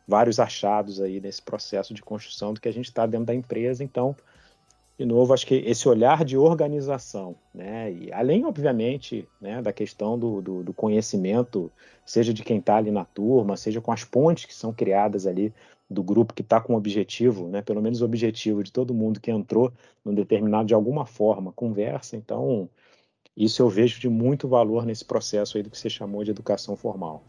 vários 0.08 0.40
achados 0.40 1.02
aí 1.02 1.20
nesse 1.20 1.42
processo 1.42 1.94
de 1.94 2.02
construção 2.02 2.54
do 2.54 2.62
que 2.62 2.70
a 2.70 2.72
gente 2.72 2.86
está 2.86 3.06
dentro 3.06 3.26
da 3.26 3.36
empresa. 3.36 3.84
Então, 3.84 4.16
de 4.98 5.06
novo, 5.06 5.34
acho 5.34 5.46
que 5.46 5.56
esse 5.56 5.90
olhar 5.90 6.24
de 6.24 6.38
organização, 6.38 7.36
né, 7.54 7.92
e 7.92 8.14
além, 8.14 8.46
obviamente, 8.46 9.28
né, 9.42 9.62
da 9.62 9.74
questão 9.74 10.18
do, 10.18 10.42
do, 10.42 10.64
do 10.64 10.74
conhecimento, 10.74 11.70
seja 12.06 12.34
de 12.34 12.46
quem 12.46 12.60
está 12.60 12.78
ali 12.78 12.92
na 12.92 13.04
turma, 13.04 13.58
seja 13.58 13.82
com 13.82 13.92
as 13.92 14.06
pontes 14.06 14.46
que 14.46 14.56
são 14.56 14.72
criadas 14.72 15.28
ali 15.28 15.54
do 15.90 16.02
grupo 16.02 16.34
que 16.34 16.42
está 16.42 16.62
com 16.62 16.76
objetivo, 16.76 17.50
né, 17.50 17.62
pelo 17.62 17.82
menos 17.82 18.02
o 18.02 18.06
objetivo 18.06 18.64
de 18.64 18.72
todo 18.72 18.94
mundo 18.94 19.20
que 19.20 19.32
entrou 19.32 19.74
num 20.06 20.14
determinado, 20.14 20.66
de 20.66 20.74
alguma 20.74 21.06
forma, 21.06 21.52
conversa. 21.52 22.16
Então, 22.16 22.70
isso 23.38 23.62
eu 23.62 23.70
vejo 23.70 24.00
de 24.00 24.10
muito 24.10 24.48
valor 24.48 24.84
nesse 24.84 25.06
processo 25.06 25.58
aí 25.58 25.64
do 25.64 25.70
que 25.70 25.78
você 25.78 25.92
chamou 25.92 26.24
de 26.24 26.32
educação 26.32 26.76
formal. 26.76 27.24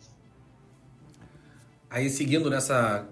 Aí, 1.91 2.09
seguindo 2.09 2.49
nessa 2.49 3.07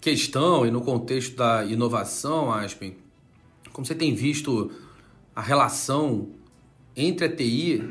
questão 0.00 0.66
e 0.66 0.70
no 0.70 0.80
contexto 0.80 1.36
da 1.36 1.64
inovação, 1.64 2.50
Aspen, 2.50 2.96
como 3.72 3.86
você 3.86 3.94
tem 3.94 4.14
visto 4.14 4.70
a 5.36 5.42
relação 5.42 6.28
entre 6.96 7.26
a 7.26 7.36
TI 7.36 7.82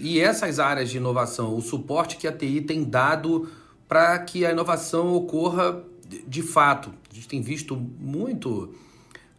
e 0.00 0.18
essas 0.18 0.58
áreas 0.58 0.90
de 0.90 0.96
inovação, 0.96 1.54
o 1.54 1.60
suporte 1.60 2.16
que 2.16 2.26
a 2.26 2.32
TI 2.32 2.62
tem 2.62 2.84
dado 2.84 3.50
para 3.86 4.18
que 4.18 4.44
a 4.44 4.52
inovação 4.52 5.12
ocorra 5.12 5.84
de 6.26 6.42
fato. 6.42 6.92
A 7.10 7.14
gente 7.14 7.28
tem 7.28 7.42
visto 7.42 7.76
muito 7.76 8.74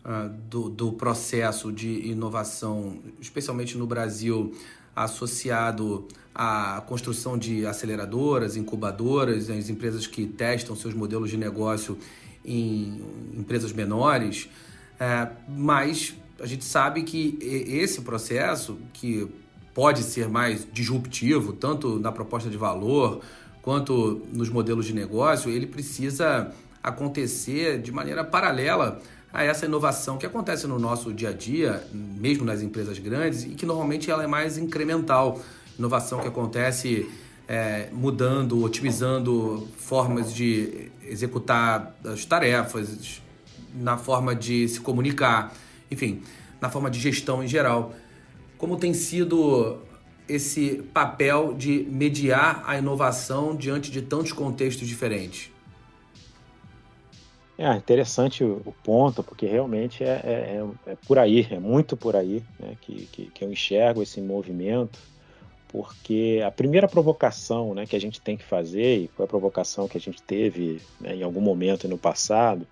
uh, 0.06 0.30
do, 0.50 0.70
do 0.70 0.94
processo 0.94 1.72
de 1.72 2.08
inovação, 2.10 3.00
especialmente 3.20 3.78
no 3.78 3.88
Brasil, 3.88 4.54
associado 4.96 6.08
à 6.34 6.84
construção 6.88 7.38
de 7.38 7.66
aceleradoras, 7.66 8.58
incubadoras, 8.58 9.50
as 9.50 9.70
empresas 9.70 10.06
que 10.08 10.26
testam 10.26 10.76
seus 10.76 10.94
modelos 10.94 11.30
de 11.30 11.38
negócio 11.38 11.98
em 12.46 13.02
empresas 13.38 13.72
menores. 13.72 14.50
É, 15.00 15.30
mas 15.48 16.16
a 16.40 16.46
gente 16.46 16.66
sabe 16.66 17.04
que 17.04 17.38
esse 17.42 18.02
processo, 18.02 18.78
que 18.94 19.28
pode 19.74 20.04
ser 20.04 20.28
mais 20.28 20.68
disruptivo, 20.72 21.54
tanto 21.54 22.00
na 22.00 22.12
proposta 22.12 22.50
de 22.50 22.58
valor 22.58 23.22
quanto 23.62 24.22
nos 24.34 24.50
modelos 24.50 24.86
de 24.86 24.94
negócio, 24.94 25.50
ele 25.50 25.68
precisa 25.68 26.54
acontecer 26.82 27.82
de 27.82 27.92
maneira 27.92 28.24
paralela 28.24 29.02
a 29.32 29.44
essa 29.44 29.66
inovação 29.66 30.18
que 30.18 30.26
acontece 30.26 30.66
no 30.66 30.80
nosso 30.80 31.14
dia 31.14 31.30
a 31.30 31.34
dia, 31.34 31.84
mesmo 31.94 32.44
nas 32.44 32.62
empresas 32.62 32.98
grandes, 32.98 33.44
e 33.44 33.50
que 33.50 33.66
normalmente 33.66 34.10
ela 34.10 34.24
é 34.24 34.28
mais 34.28 34.58
incremental. 34.58 35.40
Inovação 35.78 36.20
que 36.20 36.28
acontece 36.28 37.10
é, 37.48 37.90
mudando, 37.92 38.64
otimizando 38.64 39.68
formas 39.78 40.34
de 40.34 40.92
executar 41.04 41.96
as 42.04 42.26
tarefas, 42.26 43.22
na 43.74 43.98
forma 43.98 44.36
de 44.36 44.68
se 44.68 44.80
comunicar, 44.80 45.54
enfim, 45.92 46.22
na 46.60 46.70
forma 46.70 46.90
de 46.90 47.00
gestão 47.00 47.44
em 47.44 47.48
geral. 47.48 47.94
Como 48.58 48.78
tem 48.78 48.94
sido 48.94 49.78
esse 50.28 50.84
papel 50.94 51.56
de 51.58 51.88
mediar 51.90 52.64
a 52.66 52.78
inovação 52.78 53.56
diante 53.56 53.92
de 53.92 54.02
tantos 54.02 54.34
contextos 54.34 54.88
diferentes? 54.88 55.52
É 57.62 57.76
interessante 57.76 58.42
o 58.42 58.74
ponto, 58.86 59.22
porque 59.22 59.46
realmente 59.46 60.02
é, 60.02 60.08
é, 60.08 60.64
é, 60.88 60.92
é 60.92 60.96
por 61.06 61.20
aí, 61.20 61.46
é 61.52 61.60
muito 61.60 61.98
por 61.98 62.16
aí 62.16 62.42
né, 62.58 62.78
que, 62.80 63.06
que, 63.08 63.26
que, 63.26 63.44
eu 63.44 63.52
enxergo 63.52 64.02
esse 64.02 64.22
movimento, 64.22 64.98
porque 65.68 66.42
a 66.46 66.50
primeira 66.52 66.88
provocação 66.88 67.74
né, 67.76 67.86
que 67.86 67.98
a 67.98 68.00
gente 68.00 68.22
tem 68.22 68.38
que 68.38 68.46
fazer, 68.46 69.00
e 69.00 69.08
foi 69.10 69.26
a 69.26 69.28
provocação 69.28 69.90
que 69.90 69.98
a 69.98 70.00
gente 70.00 70.22
teve 70.22 70.82
né, 71.02 71.16
em 71.16 71.22
algum 71.22 71.42
momento 71.42 71.86
no 71.90 71.98
passado, 71.98 72.66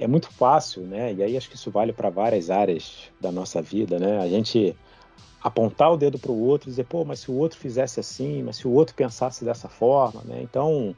é 0.00 0.08
muito 0.08 0.32
fácil, 0.32 0.82
né? 0.82 1.12
E 1.12 1.22
aí 1.22 1.36
acho 1.36 1.48
que 1.48 1.54
isso 1.54 1.70
vale 1.70 1.92
para 1.92 2.10
várias 2.10 2.50
áreas 2.50 3.10
da 3.20 3.30
nossa 3.30 3.62
vida, 3.62 4.00
né? 4.00 4.18
A 4.20 4.28
gente 4.28 4.74
apontar 5.40 5.92
o 5.92 5.96
dedo 5.96 6.18
para 6.18 6.32
o 6.32 6.40
outro 6.40 6.68
e 6.68 6.70
dizer, 6.70 6.86
pô, 6.86 7.04
mas 7.04 7.20
se 7.20 7.30
o 7.30 7.34
outro 7.34 7.56
fizesse 7.56 8.00
assim, 8.00 8.42
mas 8.42 8.56
se 8.56 8.66
o 8.66 8.72
outro 8.72 8.96
pensasse 8.96 9.44
dessa 9.44 9.68
forma, 9.68 10.22
né? 10.24 10.40
Então, 10.42 10.94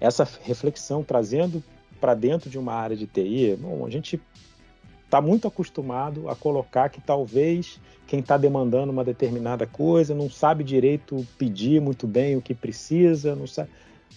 essa 0.00 0.28
reflexão 0.42 1.02
trazendo 1.02 1.62
para 2.02 2.14
dentro 2.14 2.50
de 2.50 2.58
uma 2.58 2.72
área 2.72 2.96
de 2.96 3.06
TI, 3.06 3.56
bom, 3.56 3.86
a 3.86 3.88
gente 3.88 4.20
está 5.04 5.20
muito 5.20 5.46
acostumado 5.46 6.28
a 6.28 6.34
colocar 6.34 6.88
que 6.88 7.00
talvez 7.00 7.80
quem 8.08 8.18
está 8.18 8.36
demandando 8.36 8.90
uma 8.90 9.04
determinada 9.04 9.68
coisa 9.68 10.12
não 10.12 10.28
sabe 10.28 10.64
direito 10.64 11.24
pedir 11.38 11.80
muito 11.80 12.08
bem 12.08 12.36
o 12.36 12.42
que 12.42 12.54
precisa, 12.54 13.36
não 13.36 13.46
sabe. 13.46 13.70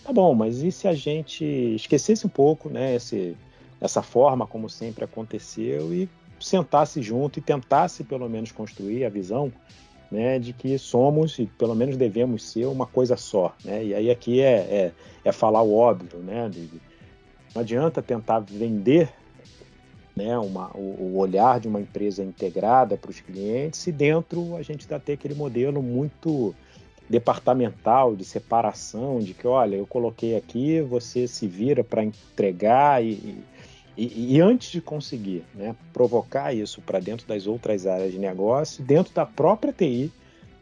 Tá 0.03 0.11
bom, 0.11 0.33
mas 0.33 0.63
e 0.63 0.71
se 0.71 0.87
a 0.87 0.95
gente 0.95 1.45
esquecesse 1.75 2.25
um 2.25 2.29
pouco, 2.29 2.69
né, 2.69 2.95
esse, 2.95 3.37
essa 3.79 4.01
forma 4.01 4.47
como 4.47 4.67
sempre 4.67 5.05
aconteceu 5.05 5.93
e 5.93 6.09
sentasse 6.39 7.03
junto 7.03 7.37
e 7.37 7.41
tentasse 7.41 8.03
pelo 8.03 8.27
menos 8.27 8.51
construir 8.51 9.05
a 9.05 9.09
visão 9.09 9.53
né, 10.09 10.39
de 10.39 10.53
que 10.53 10.75
somos 10.79 11.37
e 11.37 11.45
pelo 11.45 11.75
menos 11.75 11.97
devemos 11.97 12.49
ser 12.49 12.65
uma 12.65 12.87
coisa 12.87 13.15
só, 13.15 13.55
né? 13.63 13.83
E 13.83 13.93
aí 13.93 14.09
aqui 14.09 14.41
é, 14.41 14.55
é, 14.55 14.91
é 15.23 15.31
falar 15.31 15.61
o 15.61 15.75
óbvio, 15.75 16.19
né? 16.19 16.49
De, 16.49 16.69
não 17.55 17.61
adianta 17.61 18.01
tentar 18.01 18.39
vender 18.39 19.09
né, 20.13 20.37
uma, 20.37 20.69
o, 20.75 21.17
olhar 21.17 21.59
de 21.59 21.69
uma 21.69 21.79
empresa 21.79 22.21
integrada 22.21 22.97
para 22.97 23.09
os 23.09 23.21
clientes 23.21 23.79
se 23.79 23.91
dentro 23.93 24.57
a 24.57 24.61
gente 24.61 24.83
ainda 24.83 24.99
tem 24.99 25.15
aquele 25.15 25.35
modelo 25.35 25.81
muito 25.81 26.53
departamental 27.09 28.15
de 28.15 28.25
separação, 28.25 29.19
de 29.19 29.33
que 29.33 29.47
olha, 29.47 29.75
eu 29.75 29.85
coloquei 29.85 30.35
aqui, 30.35 30.81
você 30.81 31.27
se 31.27 31.47
vira 31.47 31.83
para 31.83 32.03
entregar 32.03 33.03
e, 33.03 33.43
e, 33.95 34.35
e, 34.35 34.41
antes 34.41 34.71
de 34.71 34.81
conseguir 34.81 35.43
né, 35.53 35.75
provocar 35.93 36.53
isso 36.53 36.81
para 36.81 36.99
dentro 36.99 37.27
das 37.27 37.45
outras 37.45 37.85
áreas 37.85 38.11
de 38.11 38.19
negócio, 38.19 38.83
dentro 38.83 39.13
da 39.13 39.25
própria 39.25 39.71
TI, 39.71 40.11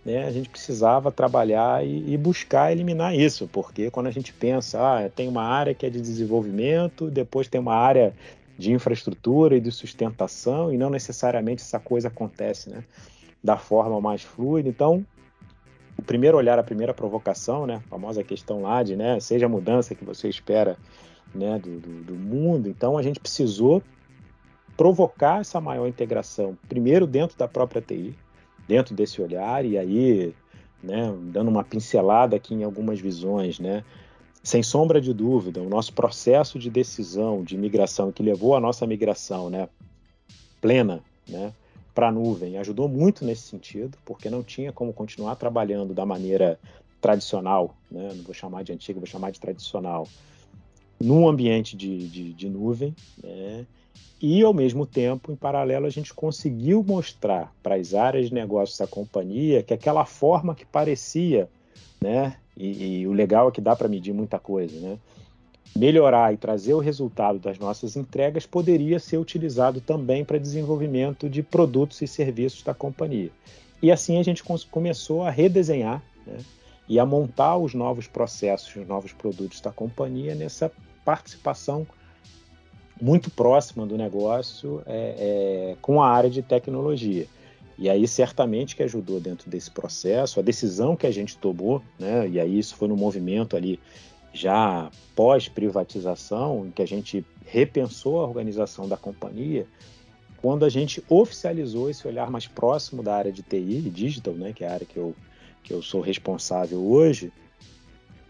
né, 0.05 0.25
a 0.25 0.31
gente 0.31 0.49
precisava 0.49 1.11
trabalhar 1.11 1.85
e, 1.85 2.13
e, 2.13 2.17
buscar 2.17 2.71
eliminar 2.71 3.15
isso, 3.15 3.47
porque 3.51 3.89
quando 3.89 4.07
a 4.07 4.11
gente 4.11 4.33
pensa, 4.33 4.79
ah, 4.79 5.09
tem 5.09 5.27
uma 5.27 5.43
área 5.43 5.73
que 5.73 5.85
é 5.85 5.89
de 5.89 6.01
desenvolvimento, 6.01 7.09
depois 7.09 7.47
tem 7.47 7.61
uma 7.61 7.75
área 7.75 8.13
de 8.57 8.71
infraestrutura 8.71 9.55
e 9.55 9.61
de 9.61 9.71
sustentação, 9.71 10.73
e 10.73 10.77
não 10.77 10.89
necessariamente 10.89 11.61
essa 11.61 11.79
coisa 11.79 12.09
acontece 12.09 12.69
né, 12.69 12.83
da 13.43 13.57
forma 13.57 13.99
mais 14.01 14.21
fluida. 14.21 14.67
Então, 14.67 15.05
o 15.97 16.01
primeiro 16.01 16.37
olhar, 16.37 16.59
a 16.59 16.63
primeira 16.63 16.93
provocação, 16.93 17.65
né, 17.65 17.75
a 17.75 17.89
famosa 17.89 18.23
questão 18.23 18.61
lá 18.61 18.83
de, 18.83 18.95
né, 18.95 19.19
seja 19.19 19.45
a 19.45 19.49
mudança 19.49 19.95
que 19.95 20.03
você 20.03 20.27
espera 20.27 20.77
né, 21.33 21.57
do, 21.59 21.79
do, 21.79 22.03
do 22.03 22.13
mundo. 22.13 22.67
Então 22.67 22.97
a 22.97 23.01
gente 23.01 23.19
precisou 23.19 23.81
provocar 24.75 25.41
essa 25.41 25.61
maior 25.61 25.87
integração, 25.87 26.57
primeiro 26.67 27.05
dentro 27.05 27.37
da 27.37 27.47
própria 27.47 27.81
TI, 27.81 28.15
dentro 28.67 28.95
desse 28.95 29.21
olhar, 29.21 29.65
e 29.65 29.77
aí, 29.77 30.33
né, 30.81 31.13
dando 31.31 31.49
uma 31.49 31.63
pincelada 31.63 32.35
aqui 32.35 32.53
em 32.53 32.63
algumas 32.63 32.99
visões, 32.99 33.59
né, 33.59 33.83
sem 34.43 34.61
sombra 34.61 34.99
de 34.99 35.13
dúvida, 35.13 35.61
o 35.61 35.69
nosso 35.69 35.93
processo 35.93 36.59
de 36.59 36.69
decisão 36.69 37.43
de 37.43 37.57
migração, 37.57 38.11
que 38.11 38.21
levou 38.21 38.55
a 38.55 38.59
nossa 38.59 38.85
migração 38.85 39.49
né, 39.49 39.69
plena 40.59 41.01
né, 41.27 41.53
para 41.95 42.09
a 42.09 42.11
nuvem, 42.11 42.57
ajudou 42.57 42.89
muito 42.89 43.23
nesse 43.23 43.43
sentido, 43.43 43.97
porque 44.03 44.29
não 44.29 44.43
tinha 44.43 44.71
como 44.71 44.91
continuar 44.91 45.35
trabalhando 45.35 45.93
da 45.93 46.05
maneira 46.05 46.59
tradicional, 46.99 47.75
né, 47.89 48.11
não 48.15 48.23
vou 48.23 48.33
chamar 48.33 48.63
de 48.63 48.73
antiga, 48.73 48.99
vou 48.99 49.07
chamar 49.07 49.31
de 49.31 49.39
tradicional, 49.39 50.07
num 51.03 51.27
ambiente 51.27 51.75
de, 51.75 52.07
de, 52.07 52.33
de 52.33 52.49
nuvem, 52.49 52.95
né? 53.21 53.65
e 54.21 54.41
ao 54.41 54.53
mesmo 54.53 54.85
tempo, 54.85 55.33
em 55.33 55.35
paralelo, 55.35 55.85
a 55.85 55.89
gente 55.89 56.13
conseguiu 56.13 56.81
mostrar 56.81 57.53
para 57.61 57.75
as 57.75 57.93
áreas 57.93 58.29
de 58.29 58.33
negócios 58.33 58.77
da 58.77 58.87
companhia 58.87 59.61
que 59.61 59.73
aquela 59.73 60.05
forma 60.05 60.55
que 60.55 60.65
parecia, 60.65 61.49
né? 62.01 62.37
E, 62.55 63.01
e 63.01 63.07
o 63.07 63.11
legal 63.11 63.49
é 63.49 63.51
que 63.51 63.59
dá 63.59 63.75
para 63.75 63.89
medir 63.89 64.13
muita 64.13 64.39
coisa, 64.39 64.79
né? 64.79 64.97
Melhorar 65.75 66.33
e 66.33 66.37
trazer 66.37 66.73
o 66.73 66.79
resultado 66.79 67.37
das 67.37 67.59
nossas 67.59 67.97
entregas 67.97 68.45
poderia 68.45 68.97
ser 68.97 69.17
utilizado 69.17 69.81
também 69.81 70.23
para 70.23 70.37
desenvolvimento 70.37 71.29
de 71.29 71.43
produtos 71.43 72.01
e 72.01 72.07
serviços 72.07 72.63
da 72.63 72.73
companhia. 72.73 73.31
E 73.81 73.91
assim 73.91 74.19
a 74.19 74.23
gente 74.23 74.41
começou 74.71 75.23
a 75.23 75.29
redesenhar 75.29 76.01
né? 76.25 76.37
e 76.87 76.97
a 76.97 77.05
montar 77.05 77.57
os 77.57 77.73
novos 77.73 78.07
processos, 78.07 78.73
os 78.73 78.87
novos 78.87 79.11
produtos 79.11 79.59
da 79.59 79.71
companhia 79.71 80.33
nessa 80.33 80.71
participação 81.03 81.85
muito 83.01 83.29
próxima 83.29 83.85
do 83.85 83.97
negócio 83.97 84.81
é, 84.85 85.73
é, 85.73 85.77
com 85.81 86.01
a 86.01 86.09
área 86.09 86.29
de 86.29 86.41
tecnologia. 86.41 87.27
E 87.77 87.89
aí, 87.89 88.07
certamente 88.07 88.75
que 88.75 88.83
ajudou 88.83 89.19
dentro 89.19 89.49
desse 89.49 89.71
processo, 89.71 90.39
a 90.39 90.43
decisão 90.43 90.95
que 90.95 91.07
a 91.07 91.11
gente 91.11 91.37
tomou, 91.37 91.81
né, 91.99 92.27
e 92.29 92.39
aí 92.39 92.59
isso 92.59 92.75
foi 92.75 92.87
no 92.87 92.95
movimento 92.95 93.57
ali 93.57 93.79
já 94.31 94.89
pós-privatização, 95.15 96.67
em 96.67 96.71
que 96.71 96.81
a 96.81 96.87
gente 96.87 97.25
repensou 97.45 98.19
a 98.19 98.23
organização 98.23 98.87
da 98.87 98.95
companhia, 98.95 99.67
quando 100.37 100.65
a 100.65 100.69
gente 100.69 101.03
oficializou 101.09 101.89
esse 101.89 102.07
olhar 102.07 102.29
mais 102.29 102.47
próximo 102.47 103.01
da 103.01 103.15
área 103.15 103.31
de 103.31 103.41
TI 103.41 103.83
e 103.85 103.89
digital, 103.89 104.33
né, 104.33 104.53
que 104.53 104.63
é 104.63 104.67
a 104.67 104.73
área 104.73 104.85
que 104.85 104.97
eu, 104.97 105.15
que 105.63 105.73
eu 105.73 105.81
sou 105.81 106.01
responsável 106.01 106.79
hoje, 106.79 107.31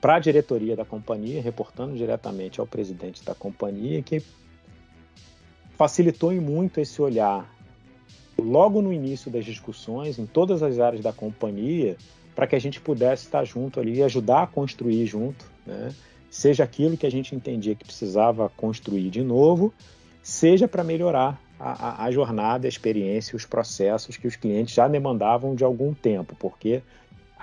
para 0.03 0.15
a 0.15 0.19
diretoria 0.19 0.75
da 0.75 0.83
companhia, 0.83 1.41
reportando 1.41 1.95
diretamente 1.95 2.59
ao 2.59 2.67
presidente 2.67 3.23
da 3.23 3.33
companhia, 3.33 4.01
que 4.01 4.21
facilitou 5.77 6.33
muito 6.33 6.81
esse 6.81 7.01
olhar 7.01 7.49
logo 8.37 8.81
no 8.81 8.91
início 8.91 9.31
das 9.31 9.45
discussões, 9.45 10.19
em 10.19 10.25
todas 10.25 10.61
as 10.61 10.77
áreas 10.77 11.01
da 11.01 11.13
companhia, 11.13 11.95
para 12.35 12.45
que 12.45 12.53
a 12.53 12.59
gente 12.59 12.81
pudesse 12.81 13.23
estar 13.23 13.45
junto 13.45 13.79
ali 13.79 13.99
e 13.99 14.03
ajudar 14.03 14.43
a 14.43 14.47
construir 14.47 15.05
junto, 15.05 15.45
né? 15.65 15.95
seja 16.29 16.65
aquilo 16.65 16.97
que 16.97 17.05
a 17.05 17.11
gente 17.11 17.33
entendia 17.33 17.73
que 17.73 17.85
precisava 17.85 18.49
construir 18.57 19.09
de 19.09 19.23
novo, 19.23 19.73
seja 20.21 20.67
para 20.67 20.83
melhorar 20.83 21.41
a, 21.57 21.71
a, 21.71 22.05
a, 22.07 22.11
jornada, 22.11 22.67
a 22.67 22.69
experiência, 22.69 23.37
os 23.37 23.45
processos 23.45 24.17
que 24.17 24.27
os 24.27 24.35
clientes 24.35 24.75
já 24.75 24.85
demandavam 24.85 25.55
de 25.55 25.63
algum 25.63 25.93
tempo, 25.93 26.35
porque 26.37 26.83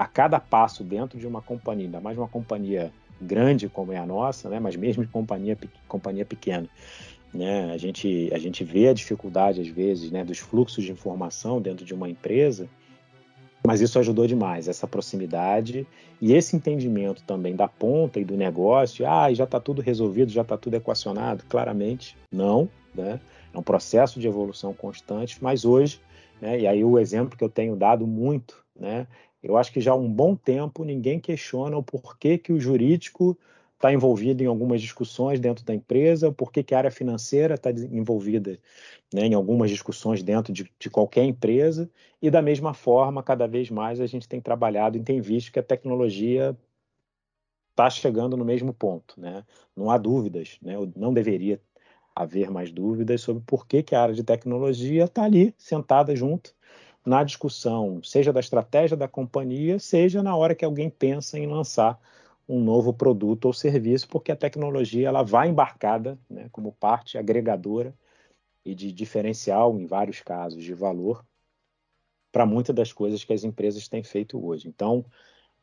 a 0.01 0.07
cada 0.07 0.41
passo 0.41 0.83
dentro 0.83 1.19
de 1.19 1.27
uma 1.27 1.43
companhia, 1.43 1.85
ainda 1.85 2.01
mais 2.01 2.17
uma 2.17 2.27
companhia 2.27 2.91
grande 3.21 3.69
como 3.69 3.93
é 3.93 3.99
a 3.99 4.07
nossa, 4.07 4.49
né, 4.49 4.59
mas 4.59 4.75
mesmo 4.75 5.07
companhia, 5.07 5.59
companhia 5.87 6.25
pequena, 6.25 6.67
né, 7.35 7.71
a, 7.71 7.77
gente, 7.77 8.31
a 8.33 8.39
gente 8.39 8.65
vê 8.65 8.89
a 8.89 8.95
dificuldade, 8.95 9.61
às 9.61 9.69
vezes, 9.69 10.11
né, 10.11 10.25
dos 10.25 10.39
fluxos 10.39 10.85
de 10.85 10.91
informação 10.91 11.61
dentro 11.61 11.85
de 11.85 11.93
uma 11.93 12.09
empresa, 12.09 12.67
mas 13.63 13.83
isso 13.83 13.99
ajudou 13.99 14.27
demais, 14.27 14.69
essa 14.69 14.87
proximidade 14.87 15.87
e 16.19 16.33
esse 16.33 16.57
entendimento 16.57 17.23
também 17.25 17.55
da 17.55 17.69
ponta 17.69 18.19
e 18.19 18.25
do 18.25 18.39
negócio. 18.39 19.07
Ah, 19.07 19.31
já 19.35 19.45
está 19.45 19.61
tudo 19.61 19.83
resolvido, 19.83 20.33
já 20.33 20.41
está 20.41 20.57
tudo 20.57 20.77
equacionado? 20.77 21.45
Claramente, 21.47 22.17
não. 22.33 22.71
Né? 22.95 23.21
É 23.53 23.59
um 23.59 23.63
processo 23.63 24.19
de 24.19 24.27
evolução 24.27 24.73
constante, 24.73 25.37
mas 25.43 25.67
hoje, 25.67 26.01
né, 26.41 26.59
e 26.59 26.67
aí 26.67 26.83
o 26.83 26.99
exemplo 26.99 27.37
que 27.37 27.45
eu 27.45 27.51
tenho 27.51 27.77
dado 27.77 28.07
muito, 28.07 28.65
né, 28.75 29.07
eu 29.43 29.57
acho 29.57 29.73
que 29.73 29.81
já 29.81 29.93
há 29.93 29.97
um 29.97 30.11
bom 30.11 30.37
tempo 30.37 30.85
ninguém 30.85 31.19
questiona 31.19 31.77
o 31.77 31.83
porquê 31.83 32.39
que 32.39 32.53
o 32.53 32.61
jurídico 32.61 33.39
está 33.75 33.91
envolvido 33.91 34.43
em 34.43 34.47
algumas 34.47 34.83
discussões 34.83 35.41
dentro 35.41 35.65
da 35.65 35.75
empresa, 35.75 36.29
o 36.29 36.33
porquê 36.33 36.63
que 36.63 36.75
a 36.75 36.79
área 36.79 36.91
financeira 36.91 37.55
está 37.55 37.71
envolvida 37.71 38.59
né, 39.13 39.27
em 39.27 39.33
algumas 39.33 39.71
discussões 39.71 40.23
dentro 40.23 40.53
de, 40.53 40.71
de, 40.79 40.91
qualquer 40.91 41.25
empresa, 41.25 41.91
e 42.21 42.31
da 42.31 42.43
mesma 42.43 42.75
forma, 42.75 43.23
cada 43.23 43.47
vez 43.49 43.71
mais 43.71 43.99
a 43.99 44.07
gente 44.07 44.29
tem 44.29 44.39
trabalhado 44.39 44.99
e 44.99 45.03
tem 45.03 45.21
visto 45.23 45.51
que 45.51 45.59
a 45.59 45.63
tecnologia 45.63 46.55
está 47.71 47.89
chegando 47.89 48.37
no 48.37 48.45
mesmo 48.45 48.75
ponto. 48.75 49.19
Né? 49.19 49.43
Não 49.75 49.91
há 49.91 49.97
dúvidas, 49.97 50.59
né? 50.61 50.75
não 50.95 51.15
deveria 51.15 51.59
haver 52.15 52.51
mais 52.51 52.71
dúvidas 52.71 53.23
sobre 53.23 53.43
por 53.47 53.67
que, 53.67 53.83
que 53.83 53.95
a 53.95 54.03
área 54.03 54.15
de 54.15 54.23
tecnologia 54.23 55.05
está 55.05 55.25
ali, 55.25 55.55
sentada 55.57 56.15
junto, 56.15 56.55
na 57.11 57.25
discussão, 57.25 58.01
seja 58.05 58.33
da 58.33 58.39
estratégia 58.39 58.97
da 58.97 59.09
companhia, 59.09 59.81
seja 59.81 60.23
na 60.23 60.37
hora 60.37 60.55
que 60.55 60.65
alguém 60.65 60.89
pensa 60.89 61.37
em 61.37 61.45
lançar 61.45 62.01
um 62.49 62.63
novo 62.63 62.95
produto 62.95 63.47
ou 63.47 63.53
serviço, 63.53 64.09
porque 64.09 64.31
a 64.31 64.37
tecnologia 64.37 65.09
ela 65.09 65.25
vai 65.25 65.49
embarcada 65.49 66.17
né, 66.31 66.49
como 66.53 66.71
parte 66.71 67.19
agregadora 67.19 67.93
e 68.65 68.77
de 68.77 68.93
diferencial, 68.93 69.77
em 69.77 69.87
vários 69.87 70.21
casos, 70.21 70.63
de 70.63 70.73
valor 70.73 71.25
para 72.31 72.47
muitas 72.47 72.77
das 72.77 72.93
coisas 72.93 73.25
que 73.25 73.33
as 73.33 73.43
empresas 73.43 73.89
têm 73.89 74.05
feito 74.05 74.47
hoje. 74.47 74.69
Então, 74.69 75.05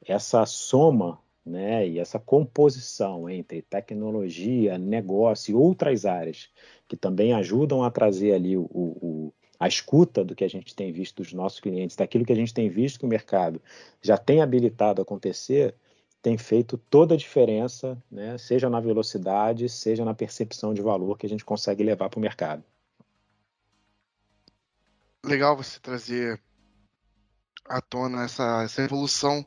essa 0.05 0.45
soma 0.45 1.17
né, 1.45 1.87
e 1.87 1.97
essa 1.97 2.19
composição 2.19 3.29
entre 3.29 3.61
tecnologia, 3.61 4.77
negócio 4.77 5.53
e 5.53 5.55
outras 5.55 6.05
áreas 6.05 6.49
que 6.89 6.97
também 6.97 7.31
ajudam 7.31 7.85
a 7.85 7.89
trazer 7.89 8.33
ali 8.33 8.57
o, 8.57 8.63
o, 8.69 9.33
a 9.59 9.67
escuta 9.67 10.23
do 10.23 10.35
que 10.35 10.43
a 10.43 10.49
gente 10.49 10.75
tem 10.75 10.91
visto 10.91 11.21
dos 11.21 11.33
nossos 11.33 11.59
clientes, 11.59 11.95
daquilo 11.95 12.25
que 12.25 12.33
a 12.33 12.35
gente 12.35 12.53
tem 12.53 12.69
visto 12.69 12.99
que 12.99 13.05
o 13.05 13.09
mercado 13.09 13.61
já 14.01 14.17
tem 14.17 14.41
habilitado 14.41 15.01
a 15.01 15.03
acontecer, 15.03 15.75
tem 16.21 16.37
feito 16.37 16.77
toda 16.77 17.13
a 17.13 17.17
diferença, 17.17 17.97
né, 18.11 18.37
seja 18.37 18.69
na 18.69 18.79
velocidade, 18.79 19.69
seja 19.69 20.03
na 20.03 20.13
percepção 20.13 20.73
de 20.73 20.81
valor 20.81 21.17
que 21.17 21.25
a 21.25 21.29
gente 21.29 21.45
consegue 21.45 21.83
levar 21.83 22.09
para 22.09 22.17
o 22.17 22.21
mercado. 22.21 22.63
Legal 25.25 25.55
você 25.57 25.79
trazer 25.79 26.39
à 27.65 27.81
tona 27.81 28.23
essa, 28.25 28.63
essa 28.63 28.81
evolução 28.81 29.45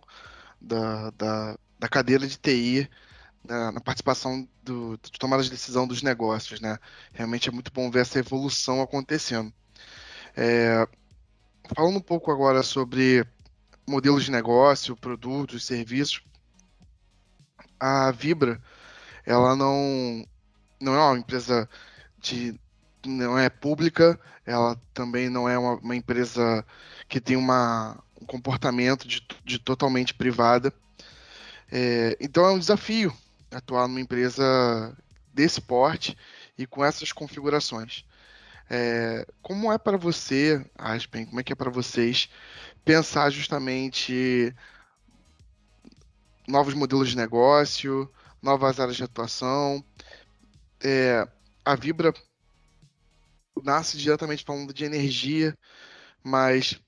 da, 0.60 1.10
da, 1.10 1.58
da 1.78 1.88
cadeira 1.88 2.26
de 2.26 2.36
TI 2.36 2.88
na, 3.44 3.72
na 3.72 3.80
participação 3.80 4.46
do, 4.62 4.98
de 4.98 5.12
tomada 5.12 5.42
de 5.42 5.50
decisão 5.50 5.86
dos 5.86 6.02
negócios, 6.02 6.60
né? 6.60 6.78
Realmente 7.12 7.48
é 7.48 7.52
muito 7.52 7.72
bom 7.72 7.90
ver 7.90 8.00
essa 8.00 8.18
evolução 8.18 8.82
acontecendo. 8.82 9.52
É, 10.42 10.88
falando 11.76 11.98
um 11.98 12.00
pouco 12.00 12.30
agora 12.30 12.62
sobre 12.62 13.26
modelos 13.86 14.24
de 14.24 14.30
negócio, 14.30 14.96
produtos, 14.96 15.66
serviços, 15.66 16.22
a 17.78 18.10
Vibra, 18.10 18.58
ela 19.26 19.54
não, 19.54 20.26
não 20.80 20.94
é 20.94 20.98
uma 20.98 21.18
empresa 21.18 21.68
de 22.18 22.58
não 23.04 23.38
é 23.38 23.50
pública, 23.50 24.18
ela 24.46 24.80
também 24.94 25.28
não 25.28 25.46
é 25.46 25.58
uma, 25.58 25.74
uma 25.74 25.94
empresa 25.94 26.64
que 27.06 27.20
tem 27.20 27.36
uma, 27.36 28.02
um 28.18 28.24
comportamento 28.24 29.06
de, 29.06 29.20
de 29.44 29.58
totalmente 29.58 30.14
privada. 30.14 30.72
É, 31.70 32.16
então 32.18 32.46
é 32.46 32.50
um 32.52 32.58
desafio 32.58 33.14
atuar 33.50 33.86
numa 33.86 34.00
empresa 34.00 34.96
desse 35.34 35.60
porte 35.60 36.16
e 36.56 36.66
com 36.66 36.82
essas 36.82 37.12
configurações. 37.12 38.06
É, 38.72 39.26
como 39.42 39.72
é 39.72 39.78
para 39.78 39.96
você, 39.96 40.64
Aspen, 40.78 41.26
como 41.26 41.40
é 41.40 41.42
que 41.42 41.52
é 41.52 41.56
para 41.56 41.70
vocês 41.70 42.28
pensar 42.84 43.28
justamente 43.30 44.54
novos 46.46 46.72
modelos 46.74 47.08
de 47.10 47.16
negócio, 47.16 48.08
novas 48.40 48.78
áreas 48.78 48.96
de 48.96 49.02
atuação? 49.02 49.84
É, 50.80 51.26
a 51.64 51.74
Vibra 51.74 52.14
nasce 53.64 53.98
diretamente 53.98 54.44
falando 54.44 54.72
de 54.72 54.84
energia, 54.84 55.58
mas 56.22 56.80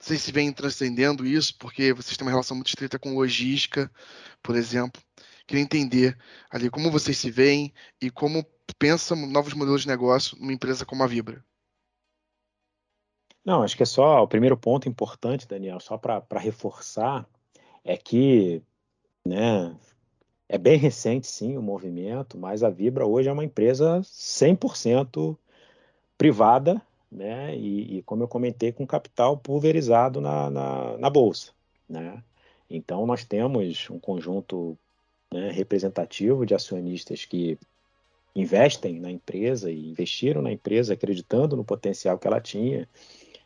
vocês 0.00 0.20
se 0.20 0.32
veem 0.32 0.52
transcendendo 0.52 1.24
isso, 1.24 1.56
porque 1.56 1.92
vocês 1.92 2.16
têm 2.16 2.26
uma 2.26 2.32
relação 2.32 2.56
muito 2.56 2.68
estreita 2.68 2.98
com 2.98 3.14
logística, 3.14 3.88
por 4.42 4.56
exemplo. 4.56 5.00
Queria 5.46 5.62
entender 5.62 6.18
ali 6.50 6.68
como 6.68 6.90
vocês 6.90 7.16
se 7.16 7.30
veem 7.30 7.72
e 8.00 8.10
como 8.10 8.44
pensam 8.74 9.26
novos 9.26 9.54
modelos 9.54 9.82
de 9.82 9.88
negócio 9.88 10.36
numa 10.38 10.52
empresa 10.52 10.84
como 10.84 11.02
a 11.02 11.06
Vibra. 11.06 11.44
Não, 13.44 13.62
acho 13.62 13.76
que 13.76 13.82
é 13.82 13.86
só 13.86 14.22
o 14.22 14.28
primeiro 14.28 14.56
ponto 14.56 14.88
importante, 14.88 15.46
Daniel, 15.46 15.78
só 15.78 15.96
para 15.96 16.40
reforçar, 16.40 17.28
é 17.84 17.96
que 17.96 18.60
né, 19.24 19.76
é 20.48 20.58
bem 20.58 20.76
recente, 20.76 21.28
sim, 21.28 21.56
o 21.56 21.62
movimento, 21.62 22.36
mas 22.36 22.64
a 22.64 22.70
Vibra 22.70 23.06
hoje 23.06 23.28
é 23.28 23.32
uma 23.32 23.44
empresa 23.44 24.00
100% 24.00 25.38
privada 26.18 26.82
né? 27.10 27.56
E, 27.56 27.98
e, 27.98 28.02
como 28.02 28.22
eu 28.22 28.28
comentei, 28.28 28.72
com 28.72 28.86
capital 28.86 29.36
pulverizado 29.36 30.20
na, 30.20 30.50
na, 30.50 30.98
na 30.98 31.10
bolsa, 31.10 31.52
né? 31.88 32.22
Então 32.68 33.06
nós 33.06 33.24
temos 33.24 33.88
um 33.90 33.98
conjunto 33.98 34.76
né, 35.32 35.50
representativo 35.50 36.44
de 36.44 36.54
acionistas 36.54 37.24
que 37.24 37.58
investem 38.40 39.00
na 39.00 39.10
empresa 39.10 39.70
e 39.70 39.88
investiram 39.88 40.42
na 40.42 40.52
empresa 40.52 40.94
acreditando 40.94 41.56
no 41.56 41.64
potencial 41.64 42.18
que 42.18 42.26
ela 42.26 42.40
tinha 42.40 42.88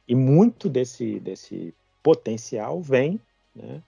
e 0.07 0.15
muito 0.15 0.69
desse 0.69 1.21
desse 1.21 1.75
potencial 2.03 2.81
vem 2.81 3.21
né, 3.55 3.83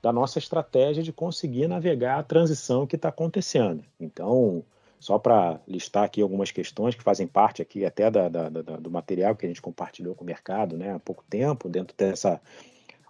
da 0.00 0.12
nossa 0.12 0.38
estratégia 0.38 1.02
de 1.02 1.12
conseguir 1.12 1.66
navegar 1.66 2.18
a 2.18 2.22
transição 2.22 2.86
que 2.86 2.96
está 2.96 3.08
acontecendo. 3.08 3.84
Então 3.98 4.64
só 4.98 5.18
para 5.18 5.60
listar 5.68 6.04
aqui 6.04 6.22
algumas 6.22 6.50
questões 6.50 6.94
que 6.94 7.02
fazem 7.02 7.26
parte 7.26 7.60
aqui 7.60 7.84
até 7.84 8.10
da, 8.10 8.28
da, 8.28 8.48
da, 8.48 8.76
do 8.76 8.90
material 8.90 9.36
que 9.36 9.44
a 9.44 9.48
gente 9.48 9.60
compartilhou 9.60 10.14
com 10.14 10.24
o 10.24 10.26
mercado 10.26 10.76
né, 10.76 10.94
há 10.94 10.98
pouco 10.98 11.22
tempo, 11.28 11.68
dentro 11.68 11.94
dessa 11.96 12.40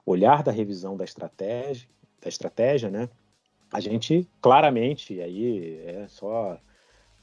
olhar 0.04 0.42
da 0.42 0.52
revisão 0.52 0.96
da 0.96 1.04
estratégia, 1.04 1.88
da 2.20 2.28
estratégia, 2.28 2.90
né? 2.90 3.08
A 3.72 3.80
gente 3.80 4.28
claramente, 4.40 5.20
aí 5.20 5.80
é 5.84 6.06
só 6.08 6.58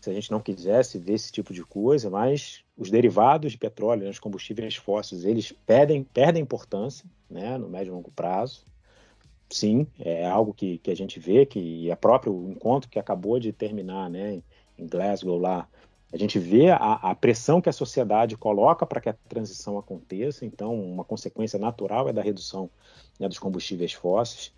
se 0.03 0.09
a 0.09 0.13
gente 0.13 0.29
não 0.29 0.41
quisesse 0.41 0.99
ver 0.99 1.13
esse 1.13 1.31
tipo 1.31 1.53
de 1.53 1.63
coisa, 1.63 2.09
mas 2.09 2.61
os 2.77 2.91
derivados 2.91 3.53
de 3.53 3.57
petróleo, 3.57 4.03
né, 4.03 4.09
os 4.09 4.19
combustíveis 4.19 4.75
fósseis, 4.75 5.23
eles 5.23 5.53
perdem, 5.65 6.03
perdem 6.03 6.43
importância 6.43 7.05
né, 7.29 7.57
no 7.57 7.69
médio 7.69 7.91
e 7.91 7.93
longo 7.93 8.11
prazo 8.11 8.65
sim, 9.49 9.87
é 9.99 10.25
algo 10.25 10.53
que, 10.53 10.79
que 10.79 10.91
a 10.91 10.95
gente 10.95 11.19
vê, 11.19 11.45
que 11.45 11.89
é 11.89 11.95
próprio 11.95 12.49
encontro 12.49 12.89
que 12.89 12.99
acabou 12.99 13.39
de 13.39 13.53
terminar 13.53 14.09
né, 14.09 14.41
em 14.77 14.87
Glasgow 14.87 15.37
lá, 15.37 15.69
a 16.11 16.17
gente 16.17 16.37
vê 16.37 16.69
a, 16.69 16.75
a 16.75 17.15
pressão 17.15 17.61
que 17.61 17.69
a 17.69 17.73
sociedade 17.73 18.35
coloca 18.35 18.85
para 18.85 18.99
que 18.99 19.09
a 19.09 19.13
transição 19.13 19.77
aconteça, 19.77 20.45
então 20.45 20.75
uma 20.75 21.05
consequência 21.05 21.57
natural 21.57 22.09
é 22.09 22.13
da 22.13 22.21
redução 22.21 22.69
né, 23.17 23.27
dos 23.29 23.39
combustíveis 23.39 23.93
fósseis. 23.93 24.51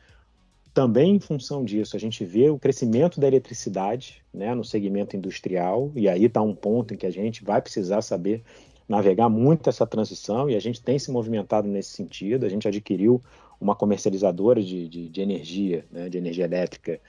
Também 0.76 1.16
em 1.16 1.20
função 1.22 1.64
disso, 1.64 1.96
a 1.96 2.00
gente 2.00 2.26
vê 2.26 2.50
o 2.50 2.60
crescimento 2.60 3.18
da 3.18 3.26
eletricidade 3.28 4.22
né, 4.34 4.54
no 4.54 4.66
segmento 4.66 5.16
industrial, 5.16 5.90
e 5.96 6.10
aí 6.10 6.26
está 6.26 6.42
um 6.42 6.54
ponto 6.54 6.94
em 6.94 6.98
que 6.98 7.06
a 7.06 7.10
gente 7.10 7.46
vai 7.46 7.62
precisar 7.62 8.02
saber 8.02 8.44
navegar 8.86 9.30
muito 9.30 9.70
essa 9.70 9.88
transição 9.88 10.50
e 10.50 10.56
a 10.56 10.60
gente 10.60 10.84
tem 10.84 11.00
se 11.00 11.10
movimentado 11.10 11.66
nesse 11.66 11.92
sentido. 11.92 12.46
A 12.46 12.50
gente 12.50 12.68
adquiriu 12.68 13.24
uma 13.58 13.74
comercializadora 13.74 14.62
de, 14.62 14.90
de, 14.90 15.08
de 15.08 15.22
energia, 15.22 15.86
né, 15.90 16.10
de 16.10 16.18
energia 16.18 16.44
elétrica 16.44 17.00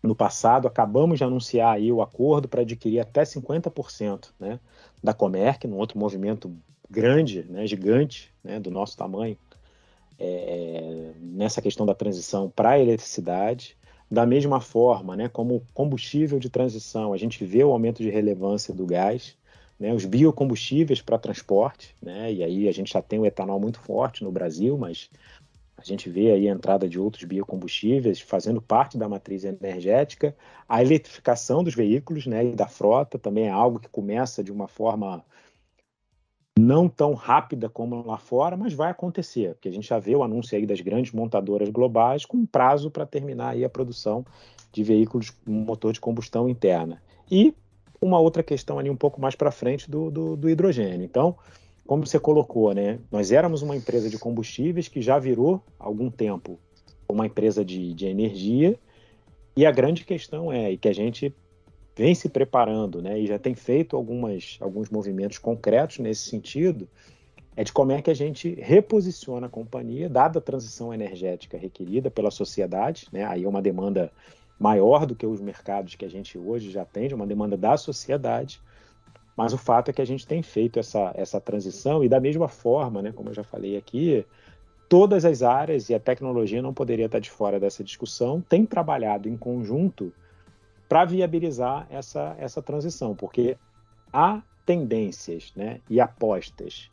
no 0.00 0.14
passado. 0.14 0.68
Acabamos 0.68 1.18
de 1.18 1.24
anunciar 1.24 1.74
aí 1.74 1.90
o 1.90 2.00
acordo 2.00 2.46
para 2.46 2.62
adquirir 2.62 3.00
até 3.00 3.24
50% 3.24 4.28
né, 4.38 4.60
da 5.02 5.12
Comerc, 5.12 5.66
num 5.66 5.78
outro 5.78 5.98
movimento 5.98 6.56
grande, 6.88 7.42
né, 7.42 7.66
gigante, 7.66 8.32
né, 8.44 8.60
do 8.60 8.70
nosso 8.70 8.96
tamanho, 8.96 9.36
é, 10.18 11.12
nessa 11.20 11.62
questão 11.62 11.86
da 11.86 11.94
transição 11.94 12.50
para 12.50 12.70
a 12.70 12.80
eletricidade. 12.80 13.76
Da 14.10 14.24
mesma 14.24 14.60
forma, 14.60 15.14
né, 15.14 15.28
como 15.28 15.62
combustível 15.74 16.38
de 16.38 16.48
transição, 16.48 17.12
a 17.12 17.16
gente 17.18 17.44
vê 17.44 17.62
o 17.62 17.70
aumento 17.70 18.02
de 18.02 18.08
relevância 18.08 18.72
do 18.72 18.86
gás, 18.86 19.36
né, 19.78 19.92
os 19.92 20.04
biocombustíveis 20.04 21.02
para 21.02 21.18
transporte, 21.18 21.94
né, 22.00 22.32
e 22.32 22.42
aí 22.42 22.68
a 22.68 22.72
gente 22.72 22.92
já 22.92 23.02
tem 23.02 23.18
o 23.18 23.26
etanol 23.26 23.60
muito 23.60 23.78
forte 23.80 24.24
no 24.24 24.32
Brasil, 24.32 24.78
mas 24.78 25.10
a 25.76 25.84
gente 25.84 26.08
vê 26.08 26.32
aí 26.32 26.48
a 26.48 26.52
entrada 26.52 26.88
de 26.88 26.98
outros 26.98 27.24
biocombustíveis 27.24 28.18
fazendo 28.18 28.60
parte 28.60 28.96
da 28.96 29.08
matriz 29.08 29.44
energética, 29.44 30.34
a 30.68 30.82
eletrificação 30.82 31.62
dos 31.62 31.74
veículos 31.74 32.26
né, 32.26 32.46
e 32.46 32.52
da 32.52 32.66
frota 32.66 33.18
também 33.18 33.44
é 33.44 33.50
algo 33.50 33.78
que 33.78 33.88
começa 33.88 34.42
de 34.42 34.50
uma 34.50 34.66
forma 34.66 35.22
não 36.58 36.88
tão 36.88 37.14
rápida 37.14 37.68
como 37.68 38.04
lá 38.04 38.18
fora, 38.18 38.56
mas 38.56 38.74
vai 38.74 38.90
acontecer, 38.90 39.54
porque 39.54 39.68
a 39.68 39.72
gente 39.72 39.88
já 39.88 39.98
vê 39.98 40.16
o 40.16 40.22
anúncio 40.22 40.56
aí 40.56 40.66
das 40.66 40.80
grandes 40.80 41.12
montadoras 41.12 41.68
globais 41.70 42.24
com 42.24 42.44
prazo 42.44 42.90
para 42.90 43.06
terminar 43.06 43.50
aí 43.50 43.64
a 43.64 43.68
produção 43.68 44.26
de 44.72 44.82
veículos 44.82 45.30
com 45.30 45.52
motor 45.52 45.92
de 45.92 46.00
combustão 46.00 46.48
interna. 46.48 47.00
E 47.30 47.54
uma 48.00 48.18
outra 48.18 48.42
questão 48.42 48.78
ali 48.78 48.90
um 48.90 48.96
pouco 48.96 49.20
mais 49.20 49.34
para 49.34 49.50
frente 49.50 49.90
do, 49.90 50.10
do, 50.10 50.36
do, 50.36 50.50
hidrogênio. 50.50 51.04
Então, 51.04 51.36
como 51.86 52.06
você 52.06 52.18
colocou, 52.18 52.72
né, 52.74 52.98
nós 53.10 53.32
éramos 53.32 53.62
uma 53.62 53.76
empresa 53.76 54.10
de 54.10 54.18
combustíveis 54.18 54.88
que 54.88 55.00
já 55.00 55.18
virou 55.18 55.62
há 55.78 55.86
algum 55.86 56.10
tempo 56.10 56.58
uma 57.08 57.26
empresa 57.26 57.64
de, 57.64 57.94
de 57.94 58.06
energia, 58.06 58.78
e 59.56 59.64
a 59.64 59.72
grande 59.72 60.04
questão 60.04 60.52
é, 60.52 60.76
que 60.76 60.88
a 60.88 60.92
gente 60.92 61.34
vem 61.98 62.14
se 62.14 62.28
preparando, 62.28 63.02
né, 63.02 63.18
e 63.18 63.26
já 63.26 63.40
tem 63.40 63.56
feito 63.56 63.96
algumas, 63.96 64.56
alguns 64.60 64.88
movimentos 64.88 65.36
concretos 65.36 65.98
nesse 65.98 66.30
sentido, 66.30 66.88
é 67.56 67.64
de 67.64 67.72
como 67.72 67.90
é 67.90 68.00
que 68.00 68.08
a 68.08 68.14
gente 68.14 68.54
reposiciona 68.54 69.48
a 69.48 69.50
companhia, 69.50 70.08
dada 70.08 70.38
a 70.38 70.42
transição 70.42 70.94
energética 70.94 71.58
requerida 71.58 72.08
pela 72.08 72.30
sociedade, 72.30 73.08
né, 73.10 73.24
aí 73.24 73.42
é 73.42 73.48
uma 73.48 73.60
demanda 73.60 74.12
maior 74.60 75.06
do 75.06 75.16
que 75.16 75.26
os 75.26 75.40
mercados 75.40 75.96
que 75.96 76.04
a 76.04 76.08
gente 76.08 76.38
hoje 76.38 76.70
já 76.70 76.84
tem, 76.84 77.12
uma 77.12 77.26
demanda 77.26 77.56
da 77.56 77.76
sociedade, 77.76 78.60
mas 79.36 79.52
o 79.52 79.58
fato 79.58 79.90
é 79.90 79.92
que 79.92 80.02
a 80.02 80.06
gente 80.06 80.24
tem 80.24 80.40
feito 80.40 80.78
essa, 80.78 81.12
essa 81.16 81.40
transição 81.40 82.04
e 82.04 82.08
da 82.08 82.20
mesma 82.20 82.46
forma, 82.46 83.02
né, 83.02 83.10
como 83.10 83.30
eu 83.30 83.34
já 83.34 83.42
falei 83.42 83.76
aqui, 83.76 84.24
todas 84.88 85.24
as 85.24 85.42
áreas, 85.42 85.90
e 85.90 85.94
a 85.96 86.00
tecnologia 86.00 86.62
não 86.62 86.72
poderia 86.72 87.06
estar 87.06 87.18
de 87.18 87.28
fora 87.30 87.58
dessa 87.58 87.82
discussão, 87.82 88.40
tem 88.40 88.64
trabalhado 88.64 89.28
em 89.28 89.36
conjunto 89.36 90.12
para 90.88 91.04
viabilizar 91.04 91.86
essa, 91.90 92.34
essa 92.38 92.62
transição, 92.62 93.14
porque 93.14 93.56
há 94.12 94.42
tendências 94.64 95.52
né, 95.54 95.80
e 95.88 96.00
apostas 96.00 96.90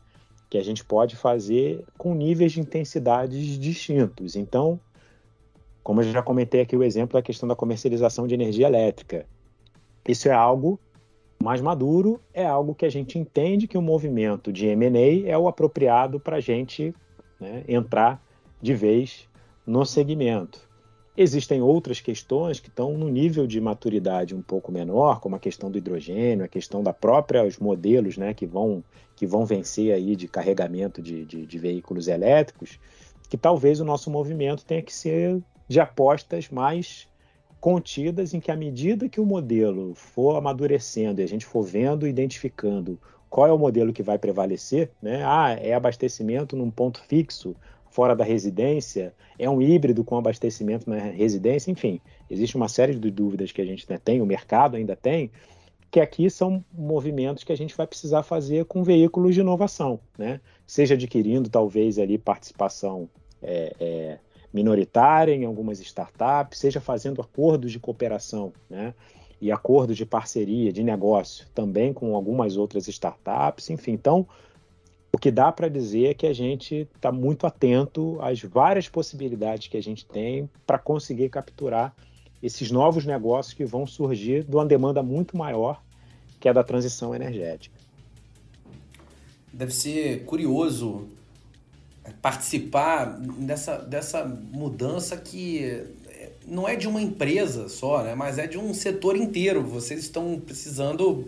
que 0.48 0.58
a 0.58 0.62
gente 0.62 0.84
pode 0.84 1.16
fazer 1.16 1.84
com 1.98 2.14
níveis 2.14 2.52
de 2.52 2.60
intensidades 2.60 3.58
distintos. 3.58 4.36
Então, 4.36 4.78
como 5.82 6.02
eu 6.02 6.12
já 6.12 6.22
comentei 6.22 6.60
aqui 6.60 6.76
o 6.76 6.82
exemplo 6.82 7.14
da 7.14 7.22
questão 7.22 7.48
da 7.48 7.56
comercialização 7.56 8.26
de 8.26 8.34
energia 8.34 8.66
elétrica, 8.66 9.26
isso 10.06 10.28
é 10.28 10.32
algo 10.32 10.78
mais 11.42 11.60
maduro, 11.60 12.20
é 12.32 12.46
algo 12.46 12.74
que 12.74 12.86
a 12.86 12.88
gente 12.88 13.18
entende 13.18 13.66
que 13.66 13.76
o 13.76 13.82
movimento 13.82 14.52
de 14.52 14.66
M&A 14.66 15.28
é 15.28 15.36
o 15.36 15.48
apropriado 15.48 16.18
para 16.18 16.36
a 16.36 16.40
gente 16.40 16.94
né, 17.40 17.64
entrar 17.68 18.22
de 18.60 18.74
vez 18.74 19.28
no 19.66 19.84
segmento. 19.84 20.65
Existem 21.18 21.62
outras 21.62 21.98
questões 21.98 22.60
que 22.60 22.68
estão 22.68 22.92
no 22.98 23.08
nível 23.08 23.46
de 23.46 23.58
maturidade 23.58 24.34
um 24.34 24.42
pouco 24.42 24.70
menor, 24.70 25.18
como 25.18 25.34
a 25.34 25.38
questão 25.38 25.70
do 25.70 25.78
hidrogênio, 25.78 26.44
a 26.44 26.48
questão 26.48 26.82
da 26.82 26.92
própria 26.92 27.42
os 27.42 27.58
modelos 27.58 28.18
né, 28.18 28.34
que, 28.34 28.44
vão, 28.44 28.84
que 29.14 29.26
vão 29.26 29.46
vencer 29.46 29.94
aí 29.94 30.14
de 30.14 30.28
carregamento 30.28 31.00
de, 31.00 31.24
de, 31.24 31.46
de 31.46 31.58
veículos 31.58 32.06
elétricos, 32.06 32.78
que 33.30 33.38
talvez 33.38 33.80
o 33.80 33.84
nosso 33.84 34.10
movimento 34.10 34.64
tenha 34.64 34.82
que 34.82 34.92
ser 34.92 35.42
de 35.66 35.80
apostas 35.80 36.50
mais 36.50 37.08
contidas 37.58 38.34
em 38.34 38.40
que 38.40 38.50
à 38.50 38.56
medida 38.56 39.08
que 39.08 39.20
o 39.20 39.24
modelo 39.24 39.94
for 39.94 40.36
amadurecendo 40.36 41.22
e 41.22 41.24
a 41.24 41.28
gente 41.28 41.46
for 41.46 41.62
vendo, 41.62 42.06
identificando 42.06 43.00
qual 43.30 43.46
é 43.46 43.52
o 43.52 43.58
modelo 43.58 43.92
que 43.92 44.02
vai 44.02 44.18
prevalecer, 44.18 44.90
né? 45.02 45.22
Ah, 45.24 45.56
é 45.60 45.74
abastecimento 45.74 46.54
num 46.54 46.70
ponto 46.70 47.02
fixo 47.08 47.56
fora 47.96 48.14
da 48.14 48.24
residência, 48.24 49.14
é 49.38 49.48
um 49.48 49.62
híbrido 49.62 50.04
com 50.04 50.18
abastecimento 50.18 50.88
na 50.90 50.98
residência, 50.98 51.70
enfim, 51.70 51.98
existe 52.28 52.54
uma 52.54 52.68
série 52.68 52.94
de 52.94 53.10
dúvidas 53.10 53.50
que 53.52 53.62
a 53.62 53.64
gente 53.64 53.86
tem, 54.04 54.20
o 54.20 54.26
mercado 54.26 54.76
ainda 54.76 54.94
tem, 54.94 55.30
que 55.90 55.98
aqui 55.98 56.28
são 56.28 56.62
movimentos 56.70 57.42
que 57.42 57.54
a 57.54 57.56
gente 57.56 57.74
vai 57.74 57.86
precisar 57.86 58.22
fazer 58.22 58.66
com 58.66 58.84
veículos 58.84 59.34
de 59.34 59.40
inovação, 59.40 59.98
né? 60.18 60.42
Seja 60.66 60.92
adquirindo 60.92 61.48
talvez 61.48 61.98
ali 61.98 62.18
participação 62.18 63.08
é, 63.42 63.74
é, 63.80 64.18
minoritária 64.52 65.32
em 65.32 65.46
algumas 65.46 65.80
startups, 65.80 66.58
seja 66.58 66.82
fazendo 66.82 67.22
acordos 67.22 67.72
de 67.72 67.80
cooperação, 67.80 68.52
né? 68.68 68.92
E 69.40 69.50
acordos 69.50 69.96
de 69.96 70.04
parceria, 70.04 70.70
de 70.70 70.82
negócio, 70.82 71.46
também 71.54 71.94
com 71.94 72.14
algumas 72.14 72.58
outras 72.58 72.88
startups, 72.88 73.70
enfim. 73.70 73.92
Então, 73.92 74.28
o 75.16 75.18
que 75.18 75.30
dá 75.30 75.50
para 75.50 75.66
dizer 75.66 76.08
é 76.08 76.14
que 76.14 76.26
a 76.26 76.34
gente 76.34 76.86
está 76.94 77.10
muito 77.10 77.46
atento 77.46 78.18
às 78.20 78.42
várias 78.42 78.86
possibilidades 78.86 79.66
que 79.66 79.78
a 79.78 79.82
gente 79.82 80.04
tem 80.04 80.46
para 80.66 80.78
conseguir 80.78 81.30
capturar 81.30 81.96
esses 82.42 82.70
novos 82.70 83.06
negócios 83.06 83.54
que 83.54 83.64
vão 83.64 83.86
surgir 83.86 84.44
de 84.44 84.54
uma 84.54 84.66
demanda 84.66 85.02
muito 85.02 85.34
maior, 85.34 85.82
que 86.38 86.46
é 86.46 86.52
da 86.52 86.62
transição 86.62 87.14
energética. 87.14 87.74
Deve 89.50 89.72
ser 89.72 90.26
curioso 90.26 91.06
é, 92.04 92.10
participar 92.20 93.18
dessa, 93.38 93.78
dessa 93.78 94.22
mudança 94.22 95.16
que 95.16 95.64
é, 96.10 96.32
não 96.46 96.68
é 96.68 96.76
de 96.76 96.86
uma 96.86 97.00
empresa 97.00 97.70
só, 97.70 98.02
né? 98.02 98.14
mas 98.14 98.36
é 98.36 98.46
de 98.46 98.58
um 98.58 98.74
setor 98.74 99.16
inteiro. 99.16 99.62
Vocês 99.62 100.00
estão 100.00 100.38
precisando 100.38 101.26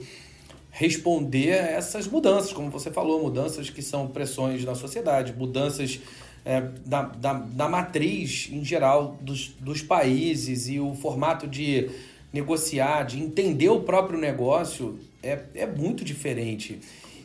responder 0.70 1.52
a 1.52 1.70
essas 1.72 2.07
mudanças, 2.07 2.52
como 2.52 2.70
você 2.70 2.90
falou, 2.90 3.22
mudanças 3.22 3.70
que 3.70 3.83
são 3.83 4.07
pressões 4.07 4.64
da 4.64 4.74
sociedade, 4.74 5.33
mudanças 5.33 6.00
é, 6.44 6.61
da, 6.85 7.02
da, 7.02 7.33
da, 7.35 7.68
matriz 7.68 8.48
em 8.50 8.64
geral 8.64 9.16
dos, 9.20 9.48
dos 9.61 9.83
países 9.83 10.68
e 10.68 10.78
o 10.78 10.94
formato 10.94 11.46
de 11.46 11.90
negociar, 12.33 13.04
de 13.04 13.20
entender 13.20 13.68
o 13.68 13.81
próprio 13.81 14.18
negócio 14.18 14.98
é, 15.22 15.40
é 15.54 15.66
muito 15.66 16.04
diferente. 16.04 16.78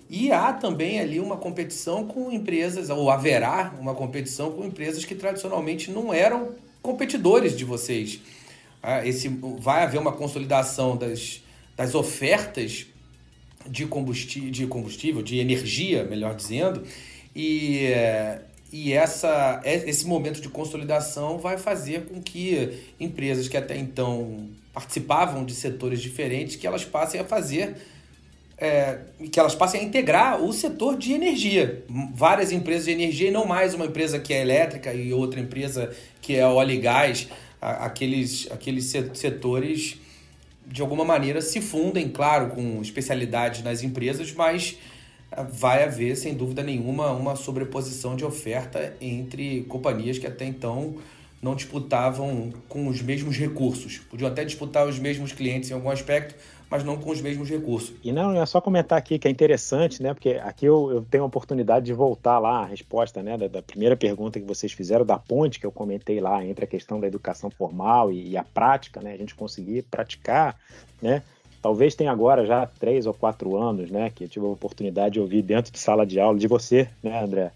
E 0.09 0.31
há 0.31 0.53
também 0.53 0.99
ali 0.99 1.19
uma 1.19 1.37
competição 1.37 2.05
com 2.05 2.31
empresas, 2.31 2.89
ou 2.89 3.09
haverá 3.09 3.73
uma 3.79 3.95
competição 3.95 4.51
com 4.51 4.65
empresas 4.65 5.05
que 5.05 5.15
tradicionalmente 5.15 5.89
não 5.89 6.13
eram 6.13 6.49
competidores 6.81 7.57
de 7.57 7.65
vocês. 7.65 8.19
Ah, 8.81 9.05
esse, 9.07 9.29
vai 9.57 9.83
haver 9.83 9.99
uma 9.99 10.11
consolidação 10.11 10.97
das, 10.97 11.41
das 11.75 11.95
ofertas 11.95 12.87
de 13.67 13.85
combustível, 13.85 14.51
de 14.51 14.67
combustível, 14.67 15.21
de 15.21 15.39
energia, 15.39 16.03
melhor 16.03 16.35
dizendo, 16.35 16.83
e, 17.35 17.89
e 18.71 18.93
essa, 18.93 19.61
esse 19.63 20.05
momento 20.05 20.41
de 20.41 20.49
consolidação 20.49 21.37
vai 21.37 21.57
fazer 21.57 22.05
com 22.05 22.21
que 22.21 22.79
empresas 22.99 23.47
que 23.47 23.57
até 23.57 23.77
então 23.77 24.49
participavam 24.73 25.45
de 25.45 25.53
setores 25.53 26.01
diferentes, 26.01 26.55
que 26.55 26.67
elas 26.67 26.83
passem 26.83 27.19
a 27.19 27.23
fazer 27.23 27.75
é, 28.57 28.99
que 29.31 29.39
elas 29.39 29.55
passem 29.55 29.81
a 29.81 29.83
integrar 29.83 30.41
o 30.41 30.53
setor 30.53 30.97
de 30.97 31.13
energia. 31.13 31.83
Várias 32.13 32.51
empresas 32.51 32.85
de 32.85 32.91
energia 32.91 33.27
e 33.27 33.31
não 33.31 33.45
mais 33.45 33.73
uma 33.73 33.85
empresa 33.85 34.19
que 34.19 34.33
é 34.33 34.41
elétrica 34.41 34.93
e 34.93 35.11
outra 35.13 35.39
empresa 35.39 35.93
que 36.21 36.35
é 36.35 36.45
óleo 36.45 36.71
e 36.71 36.77
gás, 36.77 37.27
aqueles, 37.61 38.47
aqueles 38.51 38.85
setores 39.13 39.97
de 40.67 40.81
alguma 40.81 41.05
maneira 41.05 41.41
se 41.41 41.61
fundem, 41.61 42.09
claro, 42.09 42.49
com 42.49 42.81
especialidades 42.81 43.63
nas 43.63 43.83
empresas, 43.83 44.33
mas 44.33 44.77
ah, 45.31 45.43
vai 45.43 45.83
haver, 45.83 46.15
sem 46.15 46.33
dúvida 46.33 46.63
nenhuma, 46.63 47.11
uma 47.11 47.35
sobreposição 47.35 48.15
de 48.15 48.25
oferta 48.25 48.95
entre 49.01 49.61
companhias 49.63 50.17
que 50.17 50.27
até 50.27 50.45
então 50.45 50.95
não 51.41 51.55
disputavam 51.55 52.53
com 52.69 52.87
os 52.87 53.01
mesmos 53.01 53.37
recursos. 53.37 53.97
Podiam 54.09 54.29
até 54.29 54.45
disputar 54.45 54.87
os 54.87 54.97
mesmos 54.97 55.33
clientes 55.33 55.69
em 55.69 55.73
algum 55.73 55.89
aspecto, 55.89 56.35
mas 56.73 56.83
não 56.83 56.97
com 56.97 57.11
os 57.11 57.21
mesmos 57.21 57.47
recursos. 57.47 57.93
E 58.03 58.11
não, 58.11 58.33
é 58.33 58.43
só 58.47 58.59
comentar 58.59 58.97
aqui 58.97 59.19
que 59.19 59.27
é 59.27 59.31
interessante, 59.31 60.01
né? 60.01 60.11
Porque 60.11 60.41
aqui 60.43 60.65
eu, 60.65 60.91
eu 60.91 61.01
tenho 61.03 61.23
a 61.23 61.27
oportunidade 61.27 61.85
de 61.85 61.93
voltar 61.93 62.39
lá 62.39 62.63
a 62.63 62.65
resposta, 62.65 63.21
né? 63.21 63.37
Da, 63.37 63.47
da, 63.47 63.61
primeira 63.61 63.95
pergunta 63.95 64.39
que 64.39 64.45
vocês 64.45 64.71
fizeram, 64.71 65.05
da 65.05 65.19
ponte 65.19 65.59
que 65.59 65.67
eu 65.67 65.71
comentei 65.71 66.19
lá 66.19 66.43
entre 66.43 66.65
a 66.65 66.67
questão 66.67 66.99
da 66.99 67.05
educação 67.05 67.51
formal 67.51 68.11
e, 68.11 68.31
e 68.31 68.37
a 68.37 68.43
prática, 68.43 69.01
né? 69.01 69.13
A 69.13 69.17
gente 69.17 69.35
conseguir 69.35 69.83
praticar, 69.83 70.57
né? 70.99 71.21
talvez 71.61 71.95
tenha 71.95 72.11
agora 72.11 72.43
já 72.43 72.65
três 72.65 73.05
ou 73.05 73.13
quatro 73.13 73.55
anos, 73.55 73.89
né, 73.89 74.11
que 74.13 74.25
eu 74.25 74.27
tive 74.27 74.45
a 74.45 74.49
oportunidade 74.49 75.13
de 75.13 75.21
ouvir 75.21 75.41
dentro 75.41 75.71
de 75.71 75.79
sala 75.79 76.05
de 76.05 76.19
aula 76.19 76.37
de 76.37 76.45
você, 76.45 76.89
né, 77.01 77.23
André? 77.23 77.53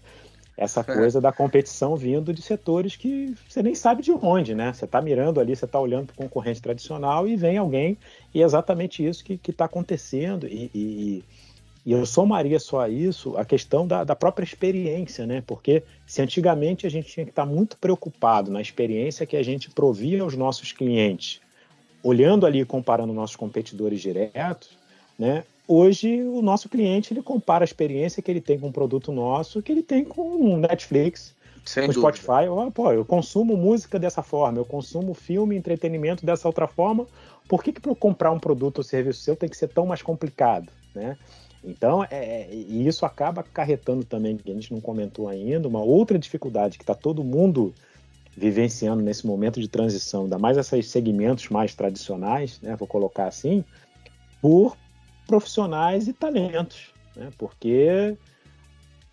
Essa 0.58 0.80
é. 0.80 0.82
coisa 0.82 1.20
da 1.20 1.30
competição 1.30 1.94
vindo 1.94 2.34
de 2.34 2.42
setores 2.42 2.96
que 2.96 3.32
você 3.48 3.62
nem 3.62 3.76
sabe 3.76 4.02
de 4.02 4.10
onde, 4.10 4.56
né? 4.56 4.72
Você 4.72 4.86
está 4.86 5.00
mirando 5.00 5.38
ali, 5.38 5.54
você 5.54 5.64
está 5.64 5.78
olhando 5.78 6.06
para 6.06 6.14
o 6.14 6.16
concorrente 6.16 6.60
tradicional 6.60 7.28
e 7.28 7.36
vem 7.36 7.56
alguém, 7.56 7.96
e 8.34 8.42
é 8.42 8.44
exatamente 8.44 9.06
isso 9.06 9.24
que 9.24 9.40
está 9.48 9.66
acontecendo. 9.66 10.48
E, 10.48 10.68
e, 10.74 11.24
e, 11.86 11.92
eu 11.92 12.04
somaria 12.04 12.58
só 12.58 12.80
a 12.80 12.88
isso 12.88 13.36
a 13.36 13.44
questão 13.44 13.86
da, 13.86 14.02
da, 14.02 14.16
própria 14.16 14.44
experiência, 14.44 15.24
né? 15.24 15.44
Porque 15.46 15.84
se 16.04 16.20
antigamente 16.20 16.88
a 16.88 16.90
gente 16.90 17.08
tinha 17.08 17.24
que 17.24 17.30
estar 17.30 17.46
tá 17.46 17.48
muito 17.48 17.76
preocupado 17.76 18.50
na 18.50 18.60
experiência 18.60 19.24
que 19.24 19.36
a 19.36 19.44
gente 19.44 19.70
provia 19.70 20.22
aos 20.22 20.34
nossos 20.34 20.72
clientes, 20.72 21.40
olhando 22.02 22.44
ali 22.44 22.62
e 22.62 22.64
comparando 22.64 23.12
nossos 23.12 23.36
competidores 23.36 24.00
diretos, 24.00 24.70
né? 25.16 25.44
Hoje 25.70 26.22
o 26.22 26.40
nosso 26.40 26.66
cliente 26.66 27.12
ele 27.12 27.22
compara 27.22 27.62
a 27.62 27.66
experiência 27.66 28.22
que 28.22 28.30
ele 28.30 28.40
tem 28.40 28.58
com 28.58 28.68
um 28.68 28.72
produto 28.72 29.12
nosso 29.12 29.62
que 29.62 29.70
ele 29.70 29.82
tem 29.82 30.02
com 30.02 30.56
Netflix, 30.56 31.34
Sem 31.62 31.86
com 31.86 31.92
dúvida. 31.92 32.16
Spotify. 32.16 32.48
Oh, 32.48 32.70
pô, 32.70 32.90
eu 32.90 33.04
consumo 33.04 33.54
música 33.54 33.98
dessa 33.98 34.22
forma, 34.22 34.58
eu 34.58 34.64
consumo 34.64 35.12
filme, 35.12 35.54
entretenimento 35.54 36.24
dessa 36.24 36.48
outra 36.48 36.66
forma. 36.66 37.06
Por 37.46 37.62
que, 37.62 37.72
que 37.72 37.80
para 37.82 37.90
eu 37.90 37.96
comprar 37.96 38.32
um 38.32 38.38
produto 38.38 38.78
ou 38.78 38.84
serviço 38.84 39.20
seu 39.20 39.36
tem 39.36 39.46
que 39.46 39.56
ser 39.58 39.68
tão 39.68 39.84
mais 39.84 40.00
complicado, 40.00 40.72
né? 40.94 41.18
Então, 41.62 42.02
é, 42.04 42.08
é 42.10 42.48
e 42.50 42.86
isso 42.86 43.04
acaba 43.04 43.42
acarretando 43.42 44.04
também, 44.04 44.38
que 44.38 44.50
a 44.50 44.54
gente 44.54 44.72
não 44.72 44.80
comentou 44.80 45.28
ainda, 45.28 45.68
uma 45.68 45.82
outra 45.82 46.18
dificuldade 46.18 46.78
que 46.78 46.82
está 46.82 46.94
todo 46.94 47.22
mundo 47.22 47.74
vivenciando 48.34 49.02
nesse 49.02 49.26
momento 49.26 49.60
de 49.60 49.68
transição, 49.68 50.22
ainda 50.22 50.38
mais 50.38 50.56
esses 50.56 50.88
segmentos 50.88 51.48
mais 51.48 51.74
tradicionais, 51.74 52.60
né, 52.62 52.76
vou 52.76 52.86
colocar 52.86 53.26
assim, 53.26 53.64
por 54.40 54.76
profissionais 55.28 56.08
e 56.08 56.12
talentos, 56.12 56.88
né, 57.14 57.28
porque 57.36 58.16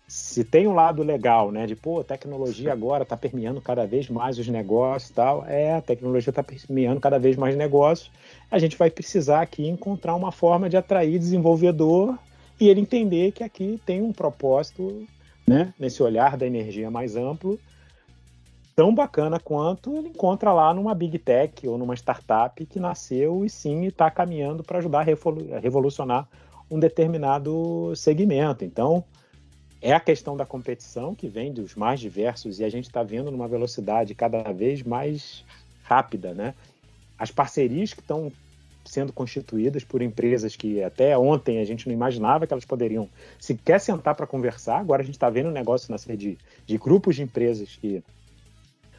se 0.08 0.42
tem 0.42 0.66
um 0.66 0.72
lado 0.72 1.02
legal, 1.02 1.52
né, 1.52 1.66
de 1.66 1.76
pô, 1.76 2.00
a 2.00 2.04
tecnologia 2.04 2.72
agora 2.72 3.02
está 3.02 3.16
permeando 3.16 3.60
cada 3.60 3.86
vez 3.86 4.08
mais 4.08 4.38
os 4.38 4.48
negócios, 4.48 5.10
tal, 5.10 5.44
é 5.46 5.74
a 5.74 5.82
tecnologia 5.82 6.30
está 6.30 6.42
permeando 6.42 7.00
cada 7.00 7.18
vez 7.18 7.36
mais 7.36 7.54
negócios, 7.54 8.10
a 8.50 8.58
gente 8.58 8.78
vai 8.78 8.90
precisar 8.90 9.42
aqui 9.42 9.68
encontrar 9.68 10.14
uma 10.14 10.32
forma 10.32 10.70
de 10.70 10.76
atrair 10.76 11.18
desenvolvedor 11.18 12.18
e 12.58 12.68
ele 12.68 12.80
entender 12.80 13.32
que 13.32 13.44
aqui 13.44 13.78
tem 13.84 14.00
um 14.00 14.12
propósito, 14.12 15.06
né, 15.46 15.74
nesse 15.78 16.02
olhar 16.02 16.36
da 16.36 16.46
energia 16.46 16.90
mais 16.90 17.14
amplo 17.14 17.60
tão 18.76 18.94
bacana 18.94 19.40
quanto 19.40 19.96
ele 19.96 20.08
encontra 20.08 20.52
lá 20.52 20.74
numa 20.74 20.94
big 20.94 21.18
tech 21.18 21.66
ou 21.66 21.78
numa 21.78 21.94
startup 21.94 22.64
que 22.66 22.78
nasceu 22.78 23.42
e 23.42 23.48
sim 23.48 23.86
está 23.86 24.10
caminhando 24.10 24.62
para 24.62 24.78
ajudar 24.78 25.00
a, 25.00 25.58
revolucionar 25.58 26.28
um 26.70 26.78
determinado 26.78 27.94
segmento. 27.96 28.64
Então, 28.66 29.02
é 29.80 29.94
a 29.94 30.00
questão 30.00 30.36
da 30.36 30.44
competição 30.44 31.14
que 31.14 31.26
vem 31.26 31.54
dos 31.54 31.74
mais 31.74 32.00
diversos 32.00 32.60
e 32.60 32.64
a 32.64 32.68
gente 32.68 32.84
está 32.84 33.02
vendo 33.02 33.30
numa 33.30 33.48
velocidade 33.48 34.14
cada 34.14 34.42
vez 34.52 34.82
mais 34.82 35.42
rápida, 35.82 36.34
né? 36.34 36.54
As 37.18 37.30
parcerias 37.30 37.94
que 37.94 38.00
estão 38.00 38.30
sendo 38.84 39.10
constituídas 39.10 39.84
por 39.84 40.02
empresas 40.02 40.54
que 40.54 40.82
até 40.82 41.16
ontem 41.16 41.60
a 41.60 41.64
gente 41.64 41.86
não 41.86 41.94
imaginava 41.94 42.46
que 42.46 42.52
elas 42.52 42.64
poderiam 42.64 43.08
sequer 43.38 43.80
sentar 43.80 44.14
para 44.14 44.26
conversar. 44.26 44.80
Agora 44.80 45.02
a 45.02 45.04
gente 45.04 45.14
está 45.14 45.30
vendo 45.30 45.48
um 45.48 45.52
negócio 45.52 45.90
nascer 45.90 46.16
de, 46.16 46.36
de 46.66 46.78
grupos 46.78 47.16
de 47.16 47.22
empresas 47.22 47.74
que 47.76 48.04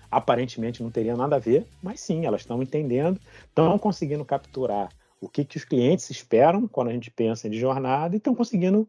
aparentemente 0.09 0.81
não 0.81 0.89
teria 0.89 1.15
nada 1.15 1.35
a 1.35 1.39
ver, 1.39 1.65
mas 1.81 1.99
sim, 1.99 2.25
elas 2.25 2.41
estão 2.41 2.61
entendendo, 2.61 3.19
estão 3.47 3.77
conseguindo 3.77 4.23
capturar 4.25 4.89
o 5.19 5.27
que, 5.27 5.43
que 5.43 5.57
os 5.57 5.65
clientes 5.65 6.09
esperam 6.09 6.67
quando 6.67 6.89
a 6.89 6.93
gente 6.93 7.11
pensa 7.11 7.49
de 7.49 7.59
jornada 7.59 8.15
e 8.15 8.17
estão 8.17 8.35
conseguindo, 8.35 8.87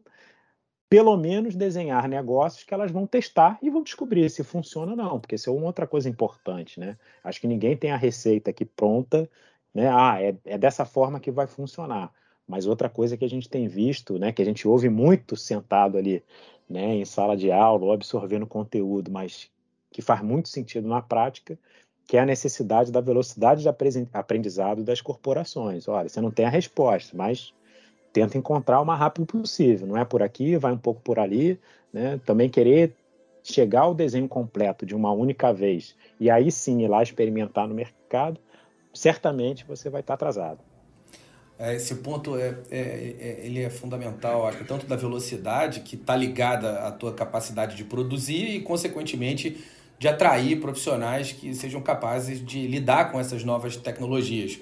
pelo 0.89 1.15
menos, 1.17 1.55
desenhar 1.55 2.07
negócios 2.07 2.63
que 2.63 2.73
elas 2.73 2.91
vão 2.91 3.05
testar 3.05 3.57
e 3.61 3.69
vão 3.69 3.83
descobrir 3.83 4.29
se 4.29 4.43
funciona 4.43 4.91
ou 4.91 4.97
não, 4.97 5.19
porque 5.19 5.35
isso 5.35 5.49
é 5.49 5.53
uma 5.53 5.65
outra 5.65 5.87
coisa 5.87 6.07
importante, 6.07 6.79
né? 6.79 6.97
Acho 7.23 7.41
que 7.41 7.47
ninguém 7.47 7.75
tem 7.75 7.91
a 7.91 7.97
receita 7.97 8.51
aqui 8.51 8.65
pronta, 8.65 9.29
né? 9.73 9.89
Ah, 9.89 10.21
é, 10.21 10.35
é 10.45 10.57
dessa 10.57 10.85
forma 10.85 11.19
que 11.19 11.31
vai 11.31 11.47
funcionar. 11.47 12.11
Mas 12.47 12.65
outra 12.65 12.89
coisa 12.89 13.15
que 13.15 13.23
a 13.25 13.29
gente 13.29 13.47
tem 13.47 13.67
visto, 13.67 14.17
né, 14.17 14.31
que 14.31 14.41
a 14.41 14.45
gente 14.45 14.67
ouve 14.67 14.89
muito 14.89 15.35
sentado 15.35 15.99
ali, 15.99 16.23
né, 16.67 16.95
em 16.95 17.05
sala 17.05 17.37
de 17.37 17.51
aula 17.51 17.85
ou 17.85 17.91
absorvendo 17.91 18.47
conteúdo, 18.47 19.11
mas 19.11 19.51
que 19.91 20.01
faz 20.01 20.21
muito 20.21 20.49
sentido 20.49 20.87
na 20.87 21.01
prática, 21.01 21.57
que 22.05 22.17
é 22.17 22.21
a 22.21 22.25
necessidade 22.25 22.91
da 22.91 23.01
velocidade 23.01 23.61
de 23.61 23.69
aprendizado 24.13 24.83
das 24.83 25.01
corporações. 25.01 25.87
Olha, 25.87 26.09
você 26.09 26.19
não 26.19 26.31
tem 26.31 26.45
a 26.45 26.49
resposta, 26.49 27.15
mas 27.15 27.53
tenta 28.11 28.37
encontrar 28.37 28.81
o 28.81 28.85
mais 28.85 28.99
rápido 28.99 29.25
possível. 29.25 29.87
Não 29.87 29.97
é 29.97 30.03
por 30.03 30.23
aqui, 30.23 30.57
vai 30.57 30.71
um 30.71 30.77
pouco 30.77 31.01
por 31.01 31.19
ali. 31.19 31.59
Né? 31.93 32.19
Também 32.25 32.49
querer 32.49 32.95
chegar 33.43 33.81
ao 33.81 33.95
desenho 33.95 34.27
completo 34.27 34.85
de 34.85 34.95
uma 34.95 35.11
única 35.11 35.53
vez 35.53 35.95
e 36.19 36.29
aí 36.29 36.51
sim 36.51 36.83
ir 36.83 36.87
lá 36.87 37.01
experimentar 37.01 37.67
no 37.67 37.73
mercado, 37.73 38.39
certamente 38.93 39.65
você 39.65 39.89
vai 39.89 40.01
estar 40.01 40.15
atrasado. 40.15 40.59
É, 41.57 41.75
esse 41.75 41.95
ponto 41.95 42.37
é, 42.37 42.57
é, 42.71 42.79
é, 42.79 43.45
ele 43.45 43.61
é 43.61 43.69
fundamental, 43.69 44.47
acho, 44.47 44.63
tanto 44.63 44.85
da 44.85 44.95
velocidade, 44.95 45.81
que 45.81 45.95
está 45.95 46.15
ligada 46.15 46.87
à 46.87 46.91
tua 46.91 47.13
capacidade 47.13 47.75
de 47.75 47.83
produzir 47.83 48.55
e, 48.55 48.61
consequentemente, 48.61 49.61
de 49.99 50.07
atrair 50.07 50.61
profissionais 50.61 51.33
que 51.33 51.53
sejam 51.53 51.81
capazes 51.81 52.43
de 52.43 52.65
lidar 52.65 53.11
com 53.11 53.19
essas 53.19 53.43
novas 53.43 53.75
tecnologias. 53.75 54.57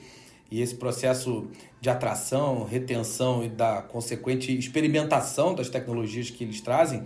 E 0.49 0.61
esse 0.61 0.75
processo 0.75 1.47
de 1.79 1.89
atração, 1.89 2.63
retenção 2.63 3.43
e 3.45 3.49
da 3.49 3.83
consequente 3.83 4.57
experimentação 4.57 5.53
das 5.53 5.69
tecnologias 5.69 6.31
que 6.31 6.43
eles 6.43 6.59
trazem 6.59 7.03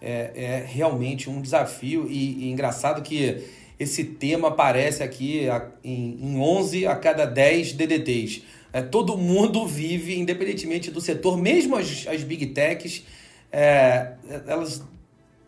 é, 0.00 0.32
é 0.34 0.64
realmente 0.66 1.30
um 1.30 1.40
desafio. 1.40 2.08
E, 2.10 2.46
e, 2.46 2.50
engraçado 2.50 3.00
que 3.02 3.44
esse 3.78 4.02
tema 4.02 4.48
aparece 4.48 5.02
aqui 5.02 5.46
em, 5.84 6.18
em 6.20 6.38
11 6.38 6.86
a 6.86 6.96
cada 6.96 7.24
10 7.24 7.74
DDTs. 7.74 8.42
É, 8.72 8.82
todo 8.82 9.16
mundo 9.16 9.66
vive, 9.66 10.18
independentemente 10.18 10.90
do 10.90 11.00
setor, 11.00 11.38
mesmo 11.38 11.76
as, 11.76 12.06
as 12.08 12.24
big 12.24 12.46
techs, 12.48 13.04
é, 13.52 14.14
elas 14.46 14.82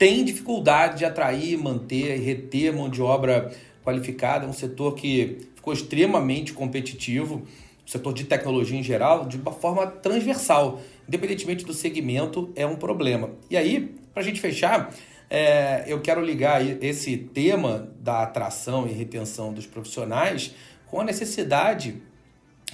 tem 0.01 0.25
dificuldade 0.25 0.97
de 0.97 1.05
atrair, 1.05 1.59
manter 1.59 2.17
e 2.17 2.21
reter 2.21 2.75
mão 2.75 2.89
de 2.89 3.03
obra 3.03 3.53
qualificada. 3.85 4.47
É 4.47 4.49
um 4.49 4.53
setor 4.53 4.95
que 4.95 5.47
ficou 5.55 5.75
extremamente 5.75 6.55
competitivo, 6.55 7.43
o 7.87 7.91
setor 7.91 8.15
de 8.15 8.25
tecnologia 8.25 8.79
em 8.79 8.83
geral, 8.83 9.27
de 9.27 9.37
uma 9.37 9.53
forma 9.53 9.87
transversal. 9.87 10.81
Independentemente 11.07 11.67
do 11.67 11.75
segmento, 11.75 12.51
é 12.57 12.65
um 12.65 12.77
problema. 12.77 13.29
E 13.51 13.59
aí, 13.59 13.95
para 14.15 14.23
a 14.23 14.25
gente 14.25 14.41
fechar, 14.41 14.91
é, 15.29 15.85
eu 15.87 16.01
quero 16.01 16.25
ligar 16.25 16.65
esse 16.83 17.19
tema 17.19 17.93
da 18.01 18.23
atração 18.23 18.89
e 18.89 18.93
retenção 18.93 19.53
dos 19.53 19.67
profissionais 19.67 20.55
com 20.87 20.99
a 20.99 21.05
necessidade 21.05 22.01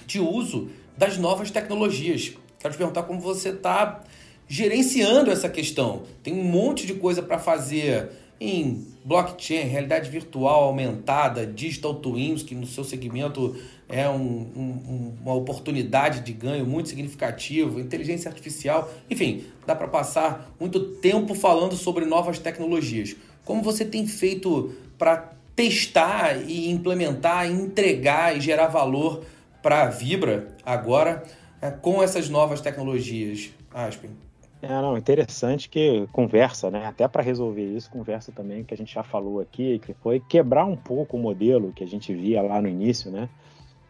de 0.06 0.20
uso 0.20 0.70
das 0.96 1.18
novas 1.18 1.50
tecnologias. 1.50 2.34
Quero 2.60 2.72
te 2.72 2.78
perguntar 2.78 3.02
como 3.02 3.18
você 3.18 3.48
está 3.48 4.00
gerenciando 4.48 5.30
essa 5.30 5.48
questão. 5.48 6.02
Tem 6.22 6.34
um 6.34 6.44
monte 6.44 6.86
de 6.86 6.94
coisa 6.94 7.22
para 7.22 7.38
fazer 7.38 8.10
em 8.40 8.86
blockchain, 9.04 9.66
realidade 9.66 10.10
virtual 10.10 10.64
aumentada, 10.64 11.46
digital 11.46 11.94
twins, 11.94 12.42
que 12.42 12.54
no 12.54 12.66
seu 12.66 12.84
segmento 12.84 13.56
é 13.88 14.08
um, 14.08 14.14
um, 14.14 15.14
uma 15.22 15.34
oportunidade 15.34 16.20
de 16.20 16.32
ganho 16.32 16.66
muito 16.66 16.88
significativo, 16.88 17.80
inteligência 17.80 18.28
artificial, 18.28 18.92
enfim, 19.08 19.44
dá 19.66 19.74
para 19.74 19.88
passar 19.88 20.52
muito 20.58 20.80
tempo 20.96 21.34
falando 21.34 21.76
sobre 21.76 22.04
novas 22.04 22.38
tecnologias. 22.38 23.16
Como 23.44 23.62
você 23.62 23.84
tem 23.84 24.06
feito 24.06 24.74
para 24.98 25.32
testar 25.54 26.36
e 26.46 26.68
implementar, 26.70 27.50
entregar 27.50 28.36
e 28.36 28.40
gerar 28.40 28.66
valor 28.66 29.24
para 29.62 29.84
a 29.84 29.86
Vibra 29.86 30.48
agora 30.64 31.22
é, 31.62 31.70
com 31.70 32.02
essas 32.02 32.28
novas 32.28 32.60
tecnologias, 32.60 33.50
Aspen? 33.72 34.25
É, 34.68 34.82
não, 34.82 34.98
interessante 34.98 35.68
que 35.68 36.08
conversa, 36.10 36.72
né? 36.72 36.86
Até 36.86 37.06
para 37.06 37.22
resolver 37.22 37.64
isso, 37.64 37.88
conversa 37.88 38.32
também 38.32 38.64
que 38.64 38.74
a 38.74 38.76
gente 38.76 38.92
já 38.92 39.04
falou 39.04 39.38
aqui, 39.38 39.78
que 39.78 39.94
foi 39.94 40.18
quebrar 40.18 40.64
um 40.64 40.76
pouco 40.76 41.16
o 41.16 41.20
modelo 41.20 41.72
que 41.72 41.84
a 41.84 41.86
gente 41.86 42.12
via 42.12 42.42
lá 42.42 42.60
no 42.60 42.66
início, 42.66 43.08
né? 43.08 43.28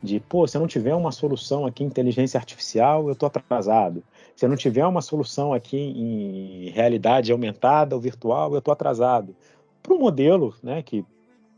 De, 0.03 0.21
pô, 0.21 0.47
se 0.47 0.55
eu 0.55 0.61
não 0.61 0.69
tiver 0.69 0.95
uma 0.95 1.11
solução 1.11 1.65
aqui 1.65 1.83
em 1.83 1.87
inteligência 1.87 2.37
artificial, 2.37 3.09
eu 3.09 3.17
tô 3.17 3.25
atrasado. 3.25 4.05
Se 4.35 4.45
eu 4.45 4.51
não 4.51 4.57
tiver 4.57 4.87
uma 4.87 5.01
solução 5.01 5.55
aqui 5.55 5.79
em 5.79 6.69
realidade 6.69 7.33
aumentada 7.33 7.95
ou 7.95 8.01
virtual, 8.01 8.55
eu 8.55 8.61
tô 8.61 8.71
atrasado. 8.71 9.35
Para 9.83 9.95
o 9.95 9.99
modelo, 9.99 10.55
né, 10.63 10.83
que 10.83 11.03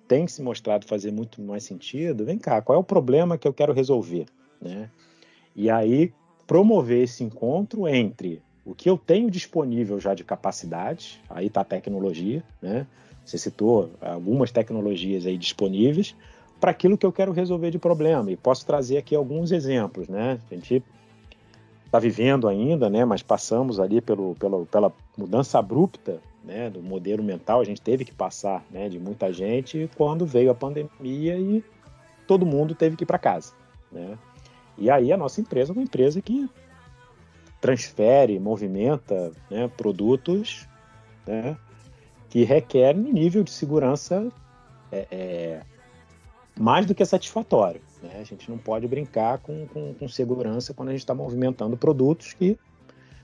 tem 0.07 0.28
se 0.28 0.40
mostrado 0.40 0.87
fazer 0.87 1.11
muito 1.11 1.42
mais 1.42 1.64
sentido, 1.64 2.24
vem 2.24 2.38
cá, 2.38 2.62
qual 2.62 2.76
é 2.76 2.81
o 2.81 2.85
problema 2.85 3.37
que 3.37 3.48
eu 3.48 3.52
quero 3.52 3.72
resolver, 3.72 4.26
né? 4.62 4.88
E 5.57 5.68
aí 5.68 6.14
promover 6.46 7.02
esse 7.02 7.24
encontro 7.24 7.88
entre 7.88 8.40
o 8.68 8.74
que 8.74 8.88
eu 8.90 8.98
tenho 8.98 9.31
disponível 9.31 9.98
já 9.98 10.12
de 10.12 10.22
capacidade, 10.22 11.18
aí 11.31 11.46
está 11.46 11.62
a 11.62 11.64
tecnologia, 11.64 12.44
né? 12.61 12.87
Você 13.24 13.38
citou 13.38 13.90
algumas 13.98 14.50
tecnologias 14.50 15.24
aí 15.24 15.38
disponíveis 15.38 16.14
para 16.61 16.70
aquilo 16.70 16.98
que 16.98 17.07
eu 17.07 17.12
quero 17.12 17.33
resolver 17.33 17.70
de 17.70 17.78
problema. 17.78 18.31
E 18.31 18.37
posso 18.37 18.66
trazer 18.66 18.98
aqui 18.98 19.14
alguns 19.14 19.52
exemplos, 19.52 20.07
né? 20.07 20.38
A 20.50 20.54
gente 20.54 20.83
está 21.87 21.98
vivendo 21.98 22.46
ainda, 22.46 22.90
né? 22.90 23.07
Mas 23.07 23.22
passamos 23.22 23.81
ali 23.81 24.02
pelo, 24.02 24.35
pelo, 24.35 24.66
pela 24.66 24.92
mudança 25.16 25.59
abrupta 25.59 26.20
né, 26.44 26.68
do 26.68 26.83
modelo 26.83 27.22
mental, 27.22 27.61
a 27.61 27.64
gente 27.64 27.81
teve 27.81 28.04
que 28.04 28.12
passar 28.12 28.64
né, 28.70 28.88
de 28.88 28.98
muita 28.98 29.33
gente 29.33 29.88
quando 29.96 30.24
veio 30.24 30.50
a 30.50 30.54
pandemia 30.54 31.38
e 31.38 31.62
todo 32.26 32.46
mundo 32.46 32.74
teve 32.74 32.96
que 32.96 33.04
ir 33.04 33.07
para 33.07 33.18
casa. 33.18 33.52
Né? 33.90 34.16
E 34.76 34.90
aí 34.90 35.12
a 35.12 35.16
nossa 35.16 35.40
empresa 35.40 35.72
é 35.72 35.74
uma 35.74 35.83
empresa 35.83 36.22
que 36.22 36.48
transfere, 37.61 38.38
movimenta 38.38 39.33
né, 39.51 39.68
produtos 39.77 40.66
né, 41.27 41.57
que 42.29 42.44
requerem 42.44 43.03
um 43.03 43.12
nível 43.12 43.42
de 43.42 43.51
segurança 43.51 44.31
é, 44.92 45.07
é, 45.11 45.62
mais 46.59 46.87
do 46.87 46.94
que 46.94 47.05
satisfatório. 47.05 47.81
Né? 48.03 48.18
A 48.21 48.25
gente 48.25 48.51
não 48.51 48.59
pode 48.59 48.87
brincar 48.87 49.38
com, 49.38 49.66
com, 49.66 49.94
com 49.94 50.09
segurança 50.09 50.73
quando 50.73 50.88
a 50.88 50.92
gente 50.92 51.01
está 51.01 51.14
movimentando 51.14 51.77
produtos 51.77 52.33
que 52.33 52.59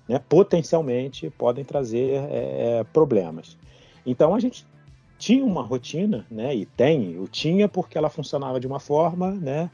né, 0.08 0.18
potencialmente 0.18 1.30
podem 1.30 1.64
trazer 1.64 2.10
é, 2.10 2.78
é, 2.80 2.84
problemas. 2.84 3.56
Então 4.04 4.34
a 4.34 4.40
gente 4.40 4.66
tinha 5.16 5.44
uma 5.44 5.62
rotina, 5.62 6.26
né, 6.30 6.54
e 6.54 6.66
tem, 6.66 7.12
eu 7.12 7.26
tinha 7.28 7.68
porque 7.68 7.96
ela 7.96 8.10
funcionava 8.10 8.60
de 8.60 8.66
uma 8.66 8.80
forma, 8.80 9.30
né, 9.30 9.70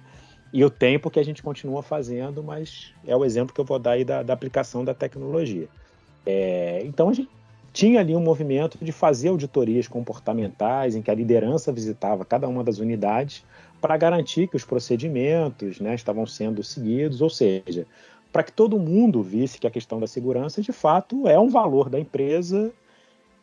e 0.52 0.60
eu 0.60 0.70
tenho 0.70 0.98
porque 0.98 1.20
a 1.20 1.24
gente 1.24 1.42
continua 1.42 1.82
fazendo, 1.82 2.42
mas 2.42 2.92
é 3.06 3.14
o 3.14 3.24
exemplo 3.24 3.54
que 3.54 3.60
eu 3.60 3.64
vou 3.64 3.78
dar 3.78 3.92
aí 3.92 4.04
da, 4.04 4.22
da 4.22 4.32
aplicação 4.32 4.84
da 4.84 4.92
tecnologia. 4.92 5.68
É, 6.26 6.82
então 6.84 7.08
a 7.08 7.12
gente 7.12 7.30
tinha 7.72 8.00
ali 8.00 8.16
um 8.16 8.20
movimento 8.20 8.76
de 8.82 8.90
fazer 8.90 9.28
auditorias 9.28 9.86
comportamentais 9.86 10.96
em 10.96 11.02
que 11.02 11.10
a 11.10 11.14
liderança 11.14 11.72
visitava 11.72 12.24
cada 12.24 12.48
uma 12.48 12.64
das 12.64 12.78
unidades 12.78 13.44
para 13.80 13.96
garantir 13.96 14.48
que 14.48 14.56
os 14.56 14.64
procedimentos 14.64 15.80
né, 15.80 15.94
estavam 15.94 16.26
sendo 16.26 16.62
seguidos, 16.62 17.22
ou 17.22 17.30
seja, 17.30 17.86
para 18.32 18.42
que 18.42 18.52
todo 18.52 18.78
mundo 18.78 19.22
visse 19.22 19.58
que 19.58 19.66
a 19.66 19.70
questão 19.70 19.98
da 19.98 20.06
segurança, 20.06 20.60
de 20.60 20.72
fato, 20.72 21.28
é 21.28 21.38
um 21.38 21.48
valor 21.48 21.88
da 21.88 21.98
empresa 21.98 22.72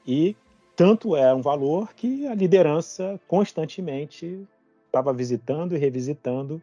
e 0.06 0.36
tanto 0.76 1.15
é 1.15 1.34
um 1.34 1.41
valor 1.41 1.93
que 1.93 2.28
a 2.28 2.36
liderança 2.36 3.20
constantemente 3.28 4.46
estava 4.86 5.12
visitando 5.12 5.76
e 5.76 5.80
revisitando 5.80 6.62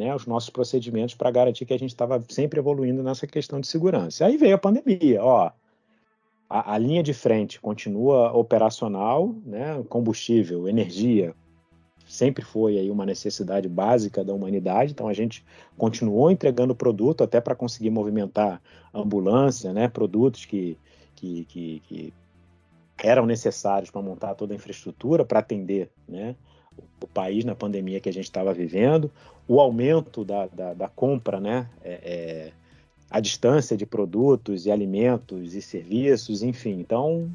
né, 0.00 0.14
os 0.14 0.26
nossos 0.26 0.48
procedimentos 0.48 1.14
para 1.14 1.30
garantir 1.30 1.66
que 1.66 1.74
a 1.74 1.78
gente 1.78 1.90
estava 1.90 2.24
sempre 2.30 2.58
evoluindo 2.58 3.02
nessa 3.02 3.26
questão 3.26 3.60
de 3.60 3.66
segurança. 3.66 4.24
Aí 4.24 4.38
veio 4.38 4.54
a 4.54 4.58
pandemia, 4.58 5.22
ó, 5.22 5.50
a, 6.48 6.74
a 6.74 6.78
linha 6.78 7.02
de 7.02 7.12
frente 7.12 7.60
continua 7.60 8.32
operacional, 8.32 9.34
né, 9.44 9.84
combustível, 9.90 10.66
energia, 10.66 11.34
sempre 12.06 12.42
foi 12.42 12.78
aí 12.78 12.90
uma 12.90 13.04
necessidade 13.04 13.68
básica 13.68 14.24
da 14.24 14.32
humanidade, 14.32 14.92
então 14.92 15.06
a 15.06 15.12
gente 15.12 15.44
continuou 15.76 16.30
entregando 16.30 16.74
produto 16.74 17.22
até 17.22 17.38
para 17.38 17.54
conseguir 17.54 17.90
movimentar 17.90 18.60
ambulância, 18.94 19.70
né, 19.74 19.86
produtos 19.86 20.46
que, 20.46 20.78
que, 21.14 21.44
que, 21.44 21.82
que 21.86 22.12
eram 23.04 23.26
necessários 23.26 23.90
para 23.90 24.00
montar 24.00 24.34
toda 24.34 24.54
a 24.54 24.56
infraestrutura 24.56 25.26
para 25.26 25.40
atender 25.40 25.90
né, 26.08 26.34
o 27.00 27.06
país 27.06 27.44
na 27.44 27.54
pandemia 27.54 28.00
que 28.00 28.08
a 28.08 28.12
gente 28.12 28.24
estava 28.24 28.52
vivendo, 28.52 29.10
o 29.48 29.60
aumento 29.60 30.24
da, 30.24 30.46
da, 30.46 30.74
da 30.74 30.88
compra, 30.88 31.40
né, 31.40 31.68
é, 31.82 31.92
é, 31.92 32.52
a 33.10 33.20
distância 33.20 33.76
de 33.76 33.86
produtos 33.86 34.66
e 34.66 34.70
alimentos 34.70 35.54
e 35.54 35.62
serviços, 35.62 36.42
enfim, 36.42 36.78
então 36.78 37.30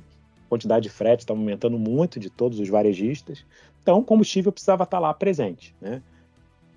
a 0.45 0.49
quantidade 0.49 0.83
de 0.83 0.89
frete 0.89 1.21
está 1.21 1.33
aumentando 1.33 1.77
muito 1.77 2.19
de 2.19 2.29
todos 2.29 2.59
os 2.59 2.69
varejistas, 2.69 3.43
então, 3.85 3.99
o 3.99 4.03
combustível 4.03 4.51
precisava 4.51 4.83
estar 4.83 4.97
lá 4.97 5.13
presente, 5.13 5.75
né? 5.79 6.01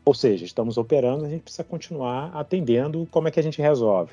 Ou 0.04 0.12
seja, 0.12 0.44
estamos 0.44 0.76
operando, 0.76 1.24
a 1.24 1.28
gente 1.30 1.40
precisa 1.40 1.64
continuar 1.64 2.36
atendendo. 2.36 3.08
Como 3.10 3.28
é 3.28 3.30
que 3.30 3.40
a 3.40 3.42
gente 3.42 3.62
resolve? 3.62 4.12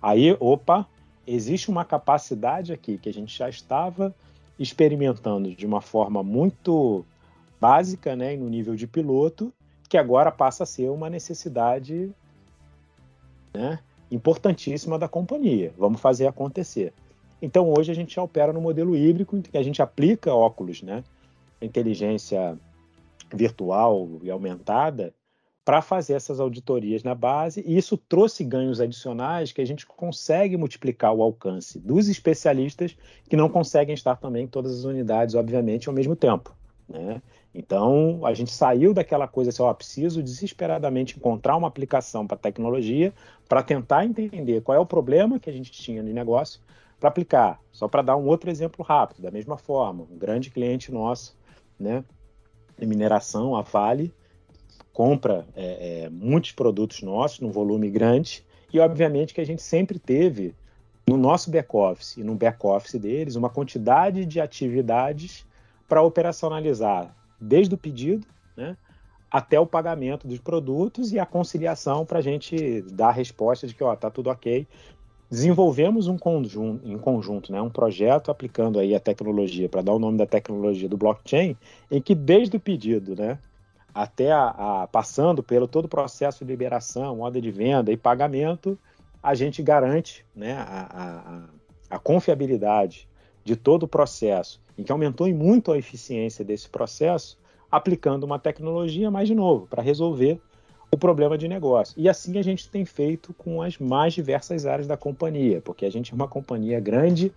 Aí, 0.00 0.36
opa, 0.38 0.86
existe 1.26 1.68
uma 1.68 1.84
capacidade 1.84 2.72
aqui 2.72 2.98
que 2.98 3.08
a 3.08 3.12
gente 3.12 3.36
já 3.36 3.48
estava 3.48 4.14
experimentando 4.60 5.56
de 5.56 5.66
uma 5.66 5.80
forma 5.80 6.22
muito 6.22 7.04
básica, 7.60 8.14
né, 8.14 8.36
no 8.36 8.48
nível 8.48 8.74
de 8.74 8.86
piloto, 8.86 9.52
que 9.88 9.96
agora 9.96 10.30
passa 10.30 10.64
a 10.64 10.66
ser 10.66 10.90
uma 10.90 11.08
necessidade 11.08 12.10
né, 13.54 13.78
importantíssima 14.10 14.98
da 14.98 15.08
companhia. 15.08 15.72
Vamos 15.76 16.00
fazer 16.00 16.26
acontecer. 16.26 16.92
Então 17.40 17.72
hoje 17.76 17.92
a 17.92 17.94
gente 17.94 18.14
já 18.14 18.22
opera 18.22 18.52
no 18.52 18.60
modelo 18.60 18.96
híbrido, 18.96 19.36
em 19.36 19.42
que 19.42 19.58
a 19.58 19.62
gente 19.62 19.82
aplica 19.82 20.34
óculos, 20.34 20.82
né, 20.82 21.04
inteligência 21.60 22.58
virtual 23.32 24.08
e 24.22 24.30
aumentada 24.30 25.12
para 25.64 25.82
fazer 25.82 26.12
essas 26.12 26.38
auditorias 26.38 27.02
na 27.02 27.12
base, 27.12 27.60
e 27.66 27.76
isso 27.76 27.96
trouxe 27.96 28.44
ganhos 28.44 28.80
adicionais 28.80 29.50
que 29.50 29.60
a 29.60 29.64
gente 29.64 29.84
consegue 29.84 30.56
multiplicar 30.56 31.12
o 31.12 31.20
alcance 31.20 31.80
dos 31.80 32.08
especialistas 32.08 32.96
que 33.28 33.34
não 33.34 33.48
conseguem 33.48 33.92
estar 33.92 34.14
também 34.14 34.44
em 34.44 34.46
todas 34.46 34.78
as 34.78 34.84
unidades, 34.84 35.34
obviamente, 35.34 35.88
ao 35.88 35.94
mesmo 35.94 36.14
tempo. 36.14 36.54
Né? 36.88 37.20
Então, 37.54 38.24
a 38.24 38.32
gente 38.32 38.52
saiu 38.52 38.94
daquela 38.94 39.26
coisa 39.26 39.50
assim, 39.50 39.62
ó, 39.62 39.72
preciso 39.74 40.22
desesperadamente 40.22 41.16
encontrar 41.16 41.56
uma 41.56 41.66
aplicação 41.66 42.26
para 42.26 42.36
tecnologia 42.36 43.12
para 43.48 43.62
tentar 43.62 44.04
entender 44.04 44.60
qual 44.60 44.76
é 44.76 44.80
o 44.80 44.86
problema 44.86 45.40
que 45.40 45.50
a 45.50 45.52
gente 45.52 45.72
tinha 45.72 46.02
no 46.02 46.12
negócio 46.12 46.60
para 47.00 47.08
aplicar. 47.08 47.60
Só 47.72 47.88
para 47.88 48.02
dar 48.02 48.16
um 48.16 48.26
outro 48.26 48.50
exemplo 48.50 48.84
rápido, 48.84 49.22
da 49.22 49.30
mesma 49.30 49.56
forma, 49.56 50.06
um 50.10 50.16
grande 50.16 50.50
cliente 50.50 50.92
nosso 50.92 51.36
né, 51.78 52.04
de 52.78 52.86
mineração, 52.86 53.56
a 53.56 53.62
Vale, 53.62 54.12
compra 54.92 55.46
é, 55.54 56.04
é, 56.04 56.08
muitos 56.08 56.52
produtos 56.52 57.02
nossos 57.02 57.40
num 57.40 57.50
volume 57.50 57.90
grande 57.90 58.44
e, 58.72 58.78
obviamente, 58.80 59.34
que 59.34 59.40
a 59.40 59.46
gente 59.46 59.62
sempre 59.62 59.98
teve 59.98 60.54
no 61.06 61.16
nosso 61.16 61.50
back-office 61.50 62.16
e 62.16 62.24
no 62.24 62.34
back-office 62.34 62.98
deles 62.98 63.36
uma 63.36 63.48
quantidade 63.48 64.24
de 64.24 64.40
atividades 64.40 65.46
para 65.88 66.02
operacionalizar, 66.02 67.14
desde 67.40 67.74
o 67.74 67.78
pedido 67.78 68.26
né, 68.56 68.76
até 69.30 69.58
o 69.60 69.66
pagamento 69.66 70.26
dos 70.26 70.38
produtos 70.38 71.12
e 71.12 71.18
a 71.18 71.26
conciliação 71.26 72.04
para 72.04 72.18
a 72.18 72.22
gente 72.22 72.82
dar 72.82 73.08
a 73.08 73.12
resposta 73.12 73.66
de 73.66 73.74
que 73.74 73.84
está 73.84 74.10
tudo 74.10 74.30
ok, 74.30 74.66
desenvolvemos 75.30 76.06
um 76.06 76.16
conjunto, 76.16 76.88
em 76.88 76.98
conjunto, 76.98 77.52
né, 77.52 77.60
um 77.60 77.70
projeto 77.70 78.30
aplicando 78.30 78.78
aí 78.78 78.94
a 78.94 79.00
tecnologia, 79.00 79.68
para 79.68 79.82
dar 79.82 79.92
o 79.92 79.98
nome 79.98 80.18
da 80.18 80.26
tecnologia 80.26 80.88
do 80.88 80.96
blockchain, 80.96 81.56
em 81.90 82.00
que 82.00 82.14
desde 82.14 82.56
o 82.56 82.60
pedido, 82.60 83.16
né, 83.16 83.38
até 83.92 84.30
a, 84.30 84.48
a, 84.82 84.86
passando 84.86 85.42
pelo 85.42 85.66
todo 85.66 85.86
o 85.86 85.88
processo 85.88 86.44
de 86.44 86.50
liberação, 86.50 87.20
ordem 87.20 87.42
de 87.42 87.50
venda 87.50 87.90
e 87.90 87.96
pagamento, 87.96 88.78
a 89.22 89.34
gente 89.34 89.62
garante 89.62 90.24
né, 90.34 90.52
a, 90.52 91.46
a, 91.90 91.96
a 91.96 91.98
confiabilidade 91.98 93.08
de 93.46 93.54
todo 93.54 93.84
o 93.84 93.88
processo, 93.88 94.60
em 94.76 94.82
que 94.82 94.90
aumentou 94.90 95.28
muito 95.32 95.70
a 95.70 95.78
eficiência 95.78 96.44
desse 96.44 96.68
processo, 96.68 97.38
aplicando 97.70 98.24
uma 98.24 98.40
tecnologia, 98.40 99.08
mais 99.08 99.28
de 99.28 99.36
novo, 99.36 99.68
para 99.68 99.80
resolver 99.80 100.40
o 100.90 100.98
problema 100.98 101.38
de 101.38 101.46
negócio. 101.46 101.94
E 101.96 102.08
assim 102.08 102.38
a 102.38 102.42
gente 102.42 102.68
tem 102.68 102.84
feito 102.84 103.32
com 103.34 103.62
as 103.62 103.78
mais 103.78 104.14
diversas 104.14 104.66
áreas 104.66 104.88
da 104.88 104.96
companhia, 104.96 105.60
porque 105.60 105.86
a 105.86 105.90
gente 105.90 106.10
é 106.12 106.14
uma 106.16 106.26
companhia 106.26 106.80
grande, 106.80 107.32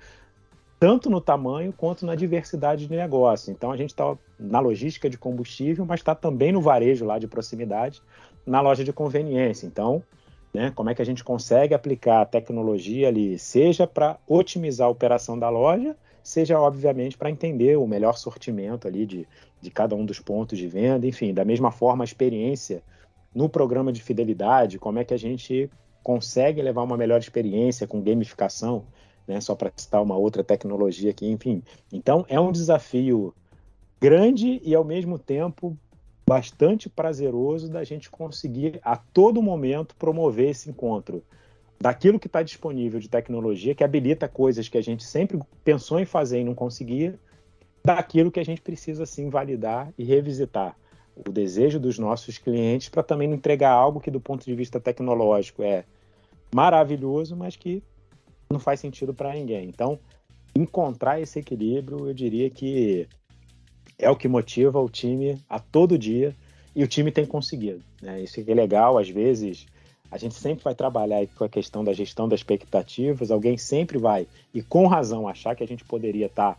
tanto 0.80 1.12
no 1.12 1.22
tamanho 1.22 1.72
quanto 1.72 2.08
na 2.08 2.16
diversidade 2.16 2.88
de 2.88 2.96
negócio. 2.96 3.52
Então 3.52 3.72
a 3.72 3.78
gente 3.78 3.92
está 3.92 4.18
na 4.40 4.60
logística 4.60 5.08
de 5.08 5.18
combustível, 5.18 5.86
mas 5.86 6.00
está 6.00 6.16
também 6.16 6.52
no 6.52 6.60
varejo 6.60 7.06
lá 7.06 7.20
de 7.20 7.28
proximidade, 7.28 8.02
na 8.48 8.62
loja 8.62 8.84
de 8.84 8.92
conveniência. 8.92 9.68
Então, 9.68 10.02
né, 10.54 10.72
como 10.76 10.90
é 10.90 10.96
que 10.96 11.02
a 11.02 11.06
gente 11.06 11.24
consegue 11.24 11.74
aplicar 11.74 12.22
a 12.22 12.26
tecnologia 12.26 13.08
ali, 13.08 13.38
seja 13.38 13.86
para 13.86 14.18
otimizar 14.28 14.88
a 14.88 14.92
operação 14.92 15.38
da 15.38 15.50
loja, 15.50 15.96
seja 16.24 16.60
obviamente 16.60 17.18
para 17.18 17.30
entender 17.30 17.78
o 17.78 17.88
melhor 17.88 18.18
sortimento 18.18 18.88
ali 18.88 19.06
de, 19.06 19.28
de 19.62 19.72
cada 19.72 19.96
um 19.96 20.06
dos 20.06 20.20
pontos 20.20 20.58
de 20.58 20.68
venda, 20.68 21.06
enfim, 21.08 21.34
da 21.34 21.46
mesma 21.46 21.72
forma 21.72 22.04
a 22.04 22.06
experiência 22.06 22.84
no 23.34 23.48
programa 23.48 23.92
de 23.92 24.02
fidelidade, 24.02 24.80
como 24.80 25.00
é 25.00 25.04
que 25.04 25.14
a 25.14 25.20
gente 25.20 25.70
consegue 26.04 26.62
levar 26.62 26.84
uma 26.84 26.98
melhor 26.98 27.20
experiência 27.20 27.86
com 27.86 28.02
gamificação, 28.02 28.86
né? 29.28 29.40
Só 29.40 29.54
para 29.54 29.72
citar 29.76 30.02
uma 30.02 30.18
outra 30.18 30.44
tecnologia 30.44 31.12
aqui, 31.12 31.30
enfim. 31.30 31.62
Então 31.94 32.26
é 32.28 32.40
um 32.40 32.52
desafio 32.52 33.34
grande 34.02 34.60
e 34.64 34.74
ao 34.74 34.84
mesmo 34.84 35.20
tempo 35.20 35.78
bastante 36.30 36.88
prazeroso 36.88 37.68
da 37.68 37.84
gente 37.84 38.08
conseguir 38.08 38.80
a 38.84 38.96
todo 38.96 39.42
momento 39.42 39.96
promover 39.96 40.50
esse 40.50 40.70
encontro 40.70 41.24
daquilo 41.82 42.20
que 42.20 42.28
está 42.28 42.44
disponível 42.44 43.00
de 43.00 43.10
tecnologia 43.10 43.74
que 43.74 43.84
habilita 43.84 44.28
coisas 44.28 44.70
que 44.70 44.78
a 44.78 44.84
gente 44.84 45.04
sempre 45.04 45.40
pensou 45.64 46.00
em 46.00 46.06
fazer 46.06 46.42
e 46.42 46.44
não 46.44 46.54
conseguia, 46.54 47.20
daquilo 47.84 48.30
que 48.30 48.40
a 48.40 48.46
gente 48.46 48.62
precisa 48.62 49.08
sim 49.08 49.28
validar 49.28 49.92
e 49.98 50.04
revisitar 50.04 50.78
o 51.16 51.32
desejo 51.32 51.80
dos 51.80 51.98
nossos 51.98 52.38
clientes 52.38 52.90
para 52.90 53.02
também 53.02 53.32
entregar 53.32 53.72
algo 53.72 54.00
que, 54.00 54.12
do 54.12 54.22
ponto 54.22 54.46
de 54.46 54.54
vista 54.54 54.80
tecnológico, 54.80 55.64
é 55.64 55.84
maravilhoso, 56.54 57.36
mas 57.36 57.56
que 57.56 57.82
não 58.52 58.60
faz 58.60 58.80
sentido 58.80 59.16
para 59.16 59.34
ninguém. 59.34 59.68
Então, 59.68 59.98
encontrar 60.56 61.20
esse 61.20 61.40
equilíbrio, 61.40 62.08
eu 62.08 62.14
diria 62.14 62.52
que 62.52 63.08
é 63.98 64.10
o 64.10 64.16
que 64.16 64.28
motiva 64.28 64.80
o 64.80 64.90
time 64.90 65.38
a 65.50 65.60
todo 65.60 65.98
dia 65.98 66.36
e 66.76 66.84
o 66.84 66.88
time 66.88 67.12
tem 67.12 67.26
conseguido. 67.26 67.82
Né? 68.02 68.22
Isso 68.22 68.40
é 68.40 68.54
legal, 68.54 68.98
às 68.98 69.10
vezes 69.10 69.68
A 70.12 70.18
gente 70.18 70.34
sempre 70.34 70.64
vai 70.64 70.74
trabalhar 70.74 71.26
com 71.38 71.44
a 71.44 71.50
questão 71.50 71.84
da 71.84 71.94
gestão 71.94 72.28
das 72.28 72.40
expectativas. 72.40 73.30
Alguém 73.30 73.58
sempre 73.58 73.98
vai, 74.00 74.28
e 74.54 74.62
com 74.62 74.88
razão, 74.88 75.28
achar 75.28 75.56
que 75.56 75.64
a 75.64 75.68
gente 75.68 75.84
poderia 75.84 76.26
estar 76.26 76.58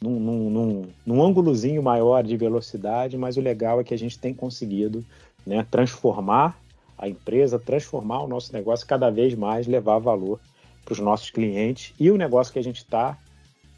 num, 0.00 0.20
num, 0.20 0.50
num, 0.50 0.88
num 1.04 1.22
ângulozinho 1.22 1.82
maior 1.82 2.22
de 2.22 2.36
velocidade, 2.36 3.16
mas 3.16 3.36
o 3.36 3.40
legal 3.40 3.80
é 3.80 3.84
que 3.84 3.94
a 3.94 3.98
gente 3.98 4.18
tem 4.18 4.34
conseguido 4.34 5.04
né, 5.46 5.66
transformar 5.70 6.60
a 6.98 7.08
empresa, 7.08 7.58
transformar 7.58 8.22
o 8.22 8.28
nosso 8.28 8.52
negócio 8.52 8.86
cada 8.86 9.10
vez 9.10 9.34
mais, 9.34 9.66
levar 9.66 9.98
valor 9.98 10.40
para 10.84 10.92
os 10.92 10.98
nossos 10.98 11.30
clientes. 11.30 11.94
E 11.98 12.10
o 12.10 12.16
negócio 12.16 12.52
que 12.52 12.58
a 12.58 12.64
gente 12.64 12.78
está 12.78 13.16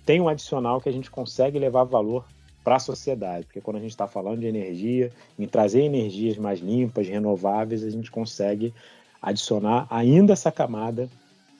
tem 0.04 0.20
um 0.20 0.28
adicional 0.28 0.80
que 0.80 0.88
a 0.88 0.92
gente 0.92 1.10
consegue 1.10 1.58
levar 1.58 1.84
valor 1.84 2.24
para 2.62 2.76
a 2.76 2.80
sociedade, 2.80 3.46
porque 3.46 3.60
quando 3.60 3.78
a 3.78 3.80
gente 3.80 3.90
está 3.90 4.06
falando 4.06 4.40
de 4.40 4.46
energia, 4.46 5.10
em 5.38 5.46
trazer 5.46 5.80
energias 5.80 6.36
mais 6.36 6.60
limpas, 6.60 7.08
renováveis, 7.08 7.82
a 7.82 7.90
gente 7.90 8.10
consegue 8.10 8.74
adicionar 9.20 9.86
ainda 9.90 10.32
essa 10.32 10.52
camada 10.52 11.08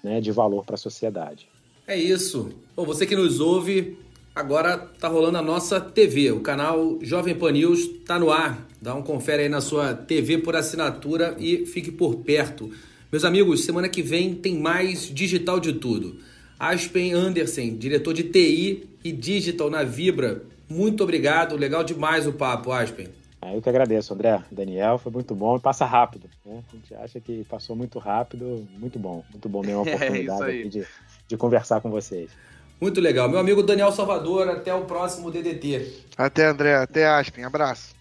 né, 0.03 0.21
de 0.21 0.31
valor 0.31 0.65
para 0.65 0.75
a 0.75 0.79
sociedade. 0.79 1.49
É 1.87 1.97
isso. 1.97 2.51
Bom, 2.77 2.85
você 2.85 3.07
que 3.07 3.17
nos 3.17 3.41
ouve, 3.41 3.99
agora 4.35 4.79
tá 4.79 5.09
rolando 5.09 5.39
a 5.39 5.43
nossa 5.43 5.81
TV, 5.81 6.31
o 6.31 6.41
canal 6.41 6.99
Jovem 7.03 7.35
Pan 7.35 7.53
News 7.53 7.89
tá 8.07 8.19
no 8.19 8.31
ar. 8.31 8.67
Dá 8.81 8.95
um 8.95 9.03
confere 9.03 9.43
aí 9.43 9.49
na 9.49 9.61
sua 9.61 9.95
TV 9.95 10.39
por 10.39 10.55
assinatura 10.55 11.37
e 11.39 11.67
fique 11.67 11.91
por 11.91 12.17
perto. 12.17 12.71
Meus 13.11 13.25
amigos, 13.25 13.65
semana 13.65 13.89
que 13.89 14.03
vem 14.03 14.35
tem 14.35 14.57
mais 14.57 15.13
digital 15.13 15.59
de 15.59 15.73
tudo. 15.73 16.19
Aspen 16.61 17.15
Anderson, 17.15 17.75
diretor 17.79 18.13
de 18.13 18.25
TI 18.25 18.87
e 19.03 19.11
digital 19.11 19.71
na 19.71 19.83
Vibra. 19.83 20.43
Muito 20.69 21.03
obrigado, 21.03 21.57
legal 21.57 21.83
demais 21.83 22.27
o 22.27 22.35
papo, 22.35 22.71
Aspen. 22.71 23.09
Ah, 23.41 23.55
eu 23.55 23.63
que 23.63 23.69
agradeço, 23.71 24.13
André. 24.13 24.43
Daniel, 24.53 24.99
foi 24.99 25.11
muito 25.11 25.35
bom 25.35 25.57
e 25.57 25.61
passa 25.61 25.87
rápido. 25.87 26.29
Né? 26.45 26.63
A 26.71 26.77
gente 26.77 26.95
acha 26.95 27.19
que 27.19 27.43
passou 27.45 27.75
muito 27.75 27.99
rápido, 27.99 28.69
muito 28.79 28.99
bom. 28.99 29.25
Muito 29.31 29.49
bom 29.49 29.63
mesmo 29.63 29.81
a 29.81 29.89
é 29.89 29.95
oportunidade 29.95 30.61
é 30.61 30.65
de, 30.65 30.87
de 31.27 31.37
conversar 31.39 31.81
com 31.81 31.91
vocês. 31.91 32.31
Muito 32.79 33.01
legal. 33.01 33.27
Meu 33.31 33.39
amigo 33.39 33.63
Daniel 33.63 33.91
Salvador, 33.91 34.47
até 34.51 34.75
o 34.75 34.85
próximo 34.85 35.31
DDT. 35.31 36.05
Até, 36.15 36.47
André. 36.47 36.77
Até, 36.77 37.09
Aspen. 37.09 37.45
Abraço. 37.45 37.95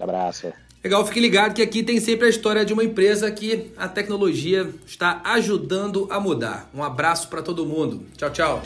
Abraço. 0.00 0.50
Legal, 0.84 1.06
fique 1.06 1.20
ligado 1.20 1.54
que 1.54 1.62
aqui 1.62 1.80
tem 1.84 2.00
sempre 2.00 2.26
a 2.26 2.28
história 2.28 2.64
de 2.64 2.72
uma 2.72 2.82
empresa 2.82 3.30
que 3.30 3.70
a 3.76 3.86
tecnologia 3.86 4.68
está 4.84 5.20
ajudando 5.24 6.08
a 6.10 6.18
mudar. 6.18 6.68
Um 6.74 6.82
abraço 6.82 7.28
para 7.28 7.40
todo 7.40 7.64
mundo. 7.64 8.04
Tchau, 8.16 8.30
tchau. 8.30 8.62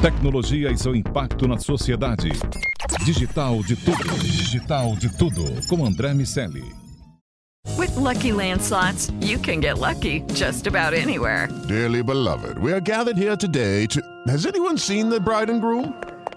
Tecnologia 0.00 0.72
e 0.72 0.76
seu 0.76 0.96
impacto 0.96 1.46
na 1.46 1.56
sociedade. 1.56 2.30
Digital 3.04 3.62
de 3.62 3.76
tudo. 3.76 4.18
Digital 4.18 4.96
de 4.96 5.16
tudo. 5.16 5.44
Com 5.68 5.86
André 5.86 6.12
Miscelli. 6.14 6.64
With 7.78 7.94
lucky 7.96 8.32
landslots, 8.32 9.12
you 9.20 9.38
can 9.38 9.60
get 9.60 9.78
lucky 9.78 10.24
just 10.34 10.66
about 10.66 10.94
anywhere. 10.94 11.48
Dearly 11.68 12.02
beloved, 12.02 12.58
we 12.58 12.72
are 12.72 12.80
gathered 12.80 13.16
here 13.16 13.36
today 13.36 13.86
to. 13.86 14.00
Has 14.26 14.46
anyone 14.46 14.76
seen 14.76 15.08
the 15.08 15.20
bride 15.20 15.48
and 15.48 15.60
groom? 15.60 15.94